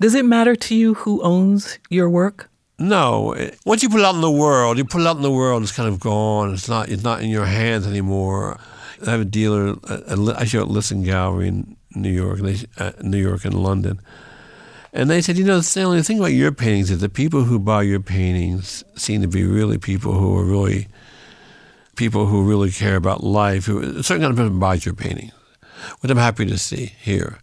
Does 0.00 0.14
it 0.14 0.24
matter 0.24 0.54
to 0.56 0.74
you 0.74 0.94
who 0.94 1.22
owns 1.22 1.78
your 1.90 2.08
work? 2.08 2.50
No. 2.78 3.34
Once 3.64 3.82
you 3.82 3.88
put 3.88 4.00
it 4.00 4.04
out 4.04 4.14
in 4.14 4.20
the 4.20 4.30
world, 4.30 4.78
you 4.78 4.84
put 4.84 5.00
it 5.00 5.06
out 5.06 5.16
in 5.16 5.22
the 5.22 5.30
world, 5.30 5.62
it's 5.62 5.72
kind 5.72 5.88
of 5.88 6.00
gone. 6.00 6.52
It's 6.52 6.68
not 6.68 6.88
it's 6.88 7.02
not 7.02 7.22
in 7.22 7.30
your 7.30 7.46
hands 7.46 7.86
anymore. 7.86 8.58
I 9.06 9.10
have 9.10 9.20
a 9.20 9.24
dealer. 9.24 9.76
I 10.36 10.44
show 10.44 10.62
at 10.62 10.68
Lisson 10.68 11.02
Gallery 11.02 11.48
in 11.48 11.76
New 11.94 12.10
York, 12.10 12.40
uh, 12.78 12.92
New 13.02 13.18
York 13.18 13.44
and 13.44 13.54
London. 13.54 14.00
And 14.92 15.08
they 15.08 15.22
said, 15.22 15.38
you 15.38 15.44
know, 15.44 15.60
the 15.60 16.02
thing 16.02 16.18
about 16.18 16.32
your 16.32 16.52
paintings 16.52 16.90
is 16.90 17.00
the 17.00 17.08
people 17.08 17.44
who 17.44 17.58
buy 17.58 17.82
your 17.82 18.00
paintings 18.00 18.84
seem 18.94 19.22
to 19.22 19.28
be 19.28 19.44
really 19.44 19.78
people 19.78 20.12
who 20.12 20.36
are 20.36 20.44
really 20.44 20.88
people 21.96 22.26
who 22.26 22.44
really 22.44 22.70
care 22.70 22.96
about 22.96 23.24
life. 23.24 23.66
Who 23.66 23.80
a 23.80 24.02
certain 24.02 24.22
kind 24.22 24.32
of 24.32 24.36
person 24.36 24.58
buys 24.58 24.84
your 24.84 24.94
paintings, 24.94 25.32
which 26.00 26.10
I'm 26.10 26.18
happy 26.18 26.44
to 26.44 26.58
see 26.58 26.92
here. 27.00 27.38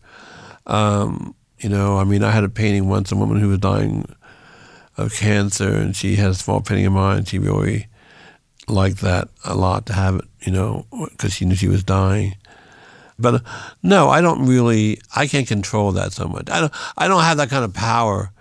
Um, 0.67 1.35
you 1.59 1.69
know, 1.69 1.97
I 1.97 2.03
mean, 2.03 2.23
I 2.23 2.31
had 2.31 2.43
a 2.43 2.49
painting 2.49 2.87
once, 2.87 3.11
a 3.11 3.15
woman 3.15 3.39
who 3.39 3.49
was 3.49 3.57
dying 3.57 4.05
of 4.95 5.13
cancer, 5.13 5.75
and 5.75 5.95
she 5.95 6.15
had 6.17 6.31
a 6.31 6.35
small 6.35 6.61
painting 6.61 6.85
of 6.85 6.93
mine. 6.93 7.25
She 7.25 7.39
really 7.39 7.87
liked 8.67 9.01
that 9.01 9.29
a 9.43 9.55
lot 9.55 9.87
to 9.87 9.93
have 9.93 10.15
it, 10.17 10.25
you 10.41 10.51
know, 10.51 10.85
because 11.09 11.33
she 11.33 11.45
knew 11.45 11.55
she 11.55 11.67
was 11.67 11.83
dying. 11.83 12.35
But 13.19 13.35
uh, 13.35 13.39
no, 13.83 14.09
I 14.09 14.21
don't 14.21 14.45
really. 14.45 14.99
I 15.15 15.27
can't 15.27 15.47
control 15.47 15.91
that 15.93 16.13
so 16.13 16.27
much. 16.27 16.49
I 16.49 16.61
don't. 16.61 16.73
I 16.97 17.07
don't 17.07 17.23
have 17.23 17.37
that 17.37 17.49
kind 17.49 17.65
of 17.65 17.73
power 17.73 18.31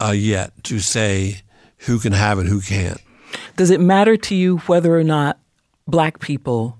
uh, 0.00 0.12
yet 0.12 0.52
to 0.64 0.78
say 0.78 1.42
who 1.78 1.98
can 1.98 2.12
have 2.12 2.38
it, 2.38 2.46
who 2.46 2.60
can't. 2.60 3.00
Does 3.56 3.70
it 3.70 3.80
matter 3.80 4.16
to 4.16 4.34
you 4.34 4.58
whether 4.58 4.96
or 4.96 5.04
not 5.04 5.38
black 5.86 6.20
people 6.20 6.78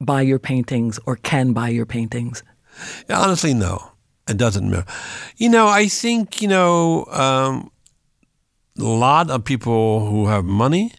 buy 0.00 0.22
your 0.22 0.38
paintings 0.38 0.98
or 1.06 1.16
can 1.16 1.52
buy 1.52 1.68
your 1.68 1.86
paintings? 1.86 2.42
Yeah, 3.08 3.20
honestly, 3.20 3.54
no. 3.54 3.92
It 4.28 4.36
doesn't 4.36 4.70
matter. 4.70 4.86
You 5.36 5.48
know, 5.48 5.66
I 5.66 5.88
think 5.88 6.40
you 6.40 6.48
know 6.48 7.04
um, 7.06 7.70
a 8.78 8.84
lot 8.84 9.30
of 9.30 9.44
people 9.44 10.06
who 10.08 10.26
have 10.28 10.44
money, 10.44 10.92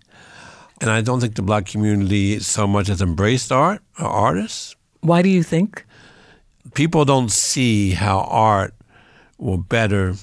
and 0.82 0.90
I 0.90 1.02
don't 1.02 1.22
think 1.22 1.36
the 1.36 1.42
black 1.42 1.66
community 1.66 2.40
so 2.40 2.68
much 2.68 2.88
has 2.88 3.02
embraced 3.02 3.52
art 3.52 3.82
or 4.00 4.08
artists. 4.08 4.76
Why 5.02 5.22
do 5.22 5.30
you 5.30 5.44
think? 5.44 5.86
People 6.74 7.06
don't 7.06 7.32
see 7.32 7.92
how 7.92 8.22
art 8.22 8.74
will 9.38 9.58
better 9.58 10.16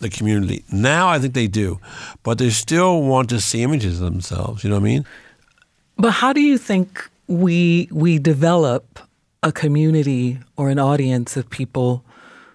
the 0.00 0.08
community. 0.08 0.64
Now 0.72 1.08
I 1.08 1.18
think 1.18 1.34
they 1.34 1.46
do, 1.46 1.78
but 2.22 2.38
they 2.38 2.50
still 2.50 3.02
want 3.02 3.28
to 3.30 3.40
see 3.40 3.62
images 3.62 4.00
of 4.00 4.12
themselves. 4.12 4.64
You 4.64 4.70
know 4.70 4.76
what 4.76 4.82
I 4.82 4.84
mean? 4.84 5.06
But 5.96 6.10
how 6.10 6.32
do 6.32 6.40
you 6.40 6.58
think 6.58 7.08
we 7.26 7.88
we 7.92 8.18
develop 8.18 8.98
a 9.42 9.52
community 9.52 10.38
or 10.56 10.70
an 10.70 10.78
audience 10.78 11.36
of 11.36 11.48
people 11.48 12.04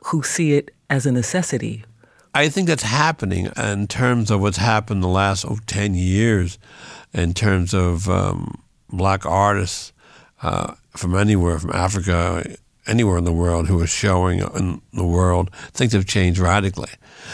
who 0.06 0.24
see 0.24 0.54
it 0.54 0.72
as 0.90 1.06
a 1.06 1.12
necessity? 1.12 1.86
I 2.34 2.50
think 2.50 2.68
that's 2.68 2.84
happening 2.84 3.50
in 3.58 3.88
terms 3.88 4.30
of 4.30 4.42
what's 4.42 4.58
happened 4.58 5.02
the 5.02 5.08
last 5.08 5.46
oh, 5.46 5.58
10 5.66 5.96
years 5.96 6.60
in 7.14 7.34
terms 7.34 7.74
of 7.74 8.08
um, 8.08 8.62
black 8.92 9.26
artists 9.26 9.94
uh, 10.42 10.76
from 10.96 11.16
anywhere, 11.16 11.60
from 11.60 11.72
Africa, 11.72 12.44
anywhere 12.88 13.18
in 13.18 13.26
the 13.26 13.34
world 13.34 13.68
who 13.68 13.80
are 13.82 13.88
showing 13.88 14.40
in 14.40 14.82
the 14.94 15.06
world, 15.06 15.52
things 15.74 15.94
have 15.94 16.06
changed 16.06 16.40
radically. 16.40 16.90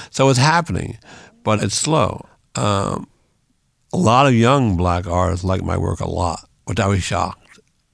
So 0.09 0.29
it's 0.29 0.39
happening, 0.39 0.97
but 1.43 1.63
it's 1.63 1.75
slow. 1.75 2.25
Um, 2.55 3.07
a 3.93 3.97
lot 3.97 4.27
of 4.27 4.33
young 4.33 4.75
black 4.75 5.07
artists 5.07 5.45
like 5.45 5.63
my 5.63 5.77
work 5.77 5.99
a 5.99 6.09
lot, 6.09 6.47
which 6.65 6.79
I 6.79 6.87
was 6.87 7.03
shocked. 7.03 7.41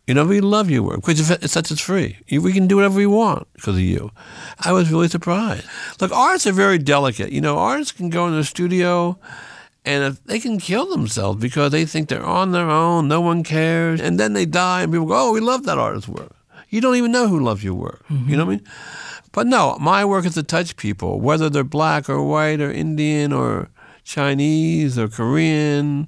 You 0.08 0.16
know, 0.16 0.26
we 0.26 0.42
love 0.42 0.70
your 0.70 0.84
work 0.84 0.98
because 0.98 1.30
it's 1.30 1.54
such 1.54 1.72
it's 1.72 1.80
free. 1.80 2.18
We 2.30 2.52
can 2.52 2.68
do 2.68 2.76
whatever 2.78 2.98
we 2.98 3.06
want 3.06 3.48
because 3.54 3.76
of 3.76 3.82
you. 3.82 4.12
I 4.60 4.74
was 4.74 4.92
really 4.92 5.08
surprised. 5.08 5.66
Look, 6.02 6.12
artists 6.12 6.48
are 6.48 6.52
very 6.52 6.80
delicate. 6.80 7.32
You 7.32 7.40
know, 7.40 7.58
artists 7.58 7.94
can 7.94 8.10
go 8.10 8.28
in 8.28 8.36
the 8.36 8.44
studio 8.44 9.20
and 9.84 10.04
if 10.04 10.24
they 10.26 10.40
can 10.40 10.60
kill 10.60 10.90
themselves 10.90 11.42
because 11.42 11.72
they 11.72 11.86
think 11.86 12.10
they're 12.10 12.24
on 12.24 12.52
their 12.52 12.70
own, 12.70 13.08
no 13.08 13.22
one 13.22 13.44
cares, 13.44 14.00
and 14.00 14.20
then 14.20 14.34
they 14.34 14.46
die, 14.46 14.84
and 14.84 14.92
people 14.92 15.08
go, 15.08 15.30
"Oh, 15.30 15.32
we 15.32 15.40
love 15.40 15.64
that 15.66 15.78
artist's 15.78 16.08
work." 16.08 16.36
You 16.70 16.82
don't 16.82 16.96
even 16.96 17.12
know 17.12 17.28
who 17.28 17.40
loves 17.40 17.64
your 17.64 17.74
work. 17.74 18.06
Mm-hmm. 18.10 18.30
You 18.30 18.38
know 18.38 18.46
what 18.46 18.52
I 18.52 18.56
mean? 18.58 18.68
But 19.34 19.48
no, 19.48 19.78
my 19.80 20.06
work 20.06 20.26
is 20.26 20.36
to 20.36 20.44
touch 20.44 20.76
people, 20.78 21.20
whether 21.20 21.50
they're 21.50 21.64
black 21.64 22.10
or 22.10 22.24
white 22.24 22.62
or 22.62 22.72
Indian 22.72 23.34
or 23.34 23.70
Chinese 24.04 24.98
or 24.98 25.08
Korean. 25.08 26.08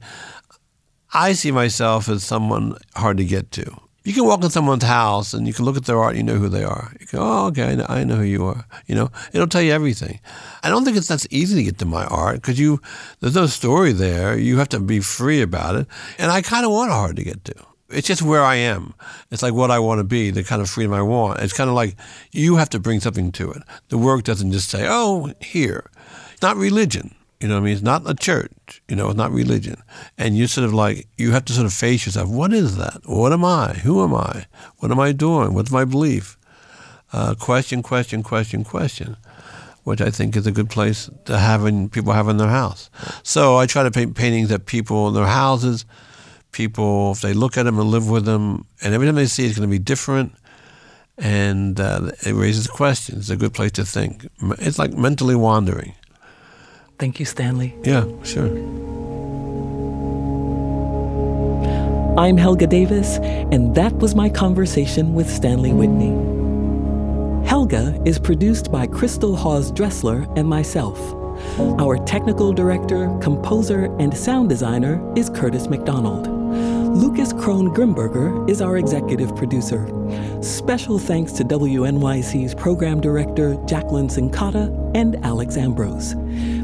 I 1.13 1.33
see 1.33 1.51
myself 1.51 2.09
as 2.09 2.23
someone 2.23 2.75
hard 2.95 3.17
to 3.17 3.25
get 3.25 3.51
to 3.51 3.79
you 4.03 4.13
can 4.13 4.25
walk 4.25 4.43
in 4.43 4.49
someone's 4.49 4.83
house 4.83 5.33
and 5.33 5.47
you 5.47 5.53
can 5.53 5.65
look 5.65 5.77
at 5.77 5.85
their 5.85 5.99
art, 5.99 6.15
and 6.15 6.17
you 6.17 6.23
know 6.33 6.39
who 6.39 6.49
they 6.49 6.63
are. 6.63 6.93
You 6.99 7.07
go, 7.07 7.19
oh, 7.21 7.47
okay, 7.47 7.71
I 7.71 7.75
know, 7.75 7.85
I 7.87 8.03
know 8.03 8.15
who 8.17 8.23
you 8.23 8.45
are. 8.45 8.65
You 8.85 8.95
know, 8.95 9.11
it'll 9.31 9.47
tell 9.47 9.61
you 9.61 9.71
everything. 9.71 10.19
I 10.61 10.69
don't 10.69 10.83
think 10.83 10.97
it's 10.97 11.07
that's 11.07 11.27
easy 11.29 11.55
to 11.55 11.63
get 11.63 11.77
to 11.79 11.85
my 11.85 12.05
art 12.05 12.35
because 12.35 12.59
you 12.59 12.81
there's 13.19 13.35
no 13.35 13.45
story 13.45 13.93
there. 13.93 14.37
You 14.37 14.57
have 14.57 14.69
to 14.69 14.79
be 14.79 14.99
free 14.99 15.41
about 15.41 15.75
it, 15.75 15.87
and 16.17 16.31
I 16.31 16.41
kind 16.41 16.65
of 16.65 16.71
want 16.71 16.91
hard 16.91 17.15
to 17.15 17.23
get 17.23 17.43
to. 17.45 17.53
It's 17.89 18.07
just 18.07 18.23
where 18.23 18.43
I 18.43 18.55
am. 18.55 18.95
It's 19.29 19.43
like 19.43 19.53
what 19.53 19.69
I 19.69 19.79
want 19.79 19.99
to 19.99 20.03
be, 20.03 20.31
the 20.31 20.43
kind 20.43 20.61
of 20.61 20.69
freedom 20.69 20.93
I 20.93 21.03
want. 21.03 21.41
It's 21.41 21.53
kind 21.53 21.69
of 21.69 21.75
like 21.75 21.95
you 22.31 22.55
have 22.55 22.69
to 22.69 22.79
bring 22.79 22.99
something 22.99 23.31
to 23.33 23.51
it. 23.51 23.61
The 23.89 23.97
work 23.97 24.23
doesn't 24.23 24.51
just 24.51 24.69
say, 24.69 24.87
oh, 24.89 25.31
here. 25.39 25.89
It's 26.31 26.41
not 26.41 26.57
religion. 26.57 27.13
You 27.43 27.49
know 27.49 27.55
what 27.55 27.63
I 27.63 27.65
mean? 27.65 27.73
It's 27.73 27.81
not 27.81 28.09
a 28.09 28.13
church. 28.13 28.81
You 28.87 28.95
know, 28.95 29.09
it's 29.09 29.17
not 29.17 29.33
religion. 29.33 29.75
And 30.17 30.37
you 30.37 30.47
sort 30.47 30.63
of 30.63 30.73
like, 30.73 31.09
you 31.17 31.31
have 31.31 31.43
to 31.43 31.51
sort 31.51 31.65
of 31.65 31.73
face 31.73 32.05
yourself. 32.05 32.29
What 32.29 32.53
is 32.53 32.77
that? 32.77 33.01
What 33.03 33.33
am 33.33 33.43
I? 33.43 33.73
Who 33.83 34.01
am 34.01 34.15
I? 34.15 34.45
What 34.77 34.91
am 34.91 34.99
I 35.01 35.11
doing? 35.11 35.53
What's 35.53 35.69
my 35.69 35.83
belief? 35.83 36.37
Uh, 37.11 37.35
question, 37.35 37.83
question, 37.83 38.23
question, 38.23 38.63
question, 38.63 39.17
which 39.83 39.99
I 39.99 40.09
think 40.09 40.37
is 40.37 40.47
a 40.47 40.53
good 40.53 40.69
place 40.69 41.09
to 41.25 41.37
have 41.37 41.65
in, 41.65 41.89
people 41.89 42.13
have 42.13 42.29
in 42.29 42.37
their 42.37 42.47
house. 42.47 42.89
So 43.23 43.57
I 43.57 43.65
try 43.65 43.83
to 43.83 43.91
paint 43.91 44.15
paintings 44.15 44.47
that 44.47 44.65
people 44.65 45.09
in 45.09 45.13
their 45.13 45.27
houses, 45.27 45.85
people, 46.53 47.11
if 47.11 47.19
they 47.19 47.33
look 47.33 47.57
at 47.57 47.63
them 47.63 47.77
and 47.77 47.89
live 47.89 48.09
with 48.09 48.23
them, 48.23 48.65
and 48.81 48.93
every 48.93 49.05
time 49.05 49.15
they 49.15 49.25
see 49.25 49.43
it, 49.43 49.47
it's 49.49 49.57
going 49.57 49.69
to 49.69 49.79
be 49.79 49.83
different. 49.83 50.33
And 51.17 51.77
uh, 51.77 52.11
it 52.25 52.35
raises 52.35 52.67
questions. 52.67 53.19
It's 53.19 53.29
a 53.31 53.35
good 53.35 53.53
place 53.53 53.73
to 53.73 53.83
think. 53.83 54.29
It's 54.59 54.79
like 54.79 54.93
mentally 54.93 55.35
wandering. 55.35 55.93
Thank 56.99 57.19
you, 57.19 57.25
Stanley. 57.25 57.75
Yeah, 57.83 58.05
sure. 58.23 58.47
I'm 62.17 62.37
Helga 62.37 62.67
Davis, 62.67 63.17
and 63.17 63.73
that 63.75 63.93
was 63.93 64.13
my 64.13 64.29
conversation 64.29 65.15
with 65.15 65.27
Stanley 65.29 65.73
Whitney. 65.73 66.13
Helga 67.47 67.99
is 68.05 68.19
produced 68.19 68.71
by 68.71 68.85
Crystal 68.85 69.35
Hawes 69.35 69.71
Dressler 69.71 70.27
and 70.37 70.47
myself. 70.47 70.99
Our 71.79 71.97
technical 72.05 72.53
director, 72.53 73.17
composer, 73.21 73.85
and 73.99 74.15
sound 74.15 74.49
designer 74.49 75.01
is 75.17 75.29
Curtis 75.29 75.67
McDonald. 75.67 76.27
Lucas 76.95 77.33
Krohn 77.33 77.73
Grimberger 77.73 78.47
is 78.47 78.61
our 78.61 78.77
executive 78.77 79.35
producer. 79.35 79.87
Special 80.43 80.99
thanks 80.99 81.31
to 81.33 81.43
WNYC's 81.43 82.53
program 82.53 83.01
director, 83.01 83.57
Jacqueline 83.65 84.07
Cincotta, 84.07 84.69
and 84.95 85.15
Alex 85.25 85.57
Ambrose. 85.57 86.13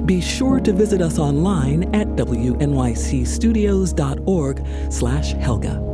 Be 0.10 0.22
sure 0.22 0.60
to 0.62 0.74
visit 0.74 1.02
us 1.02 1.20
online 1.20 1.84
at 1.94 2.08
wnycstudios.org 2.08 4.92
slash 4.92 5.34
Helga. 5.34 5.89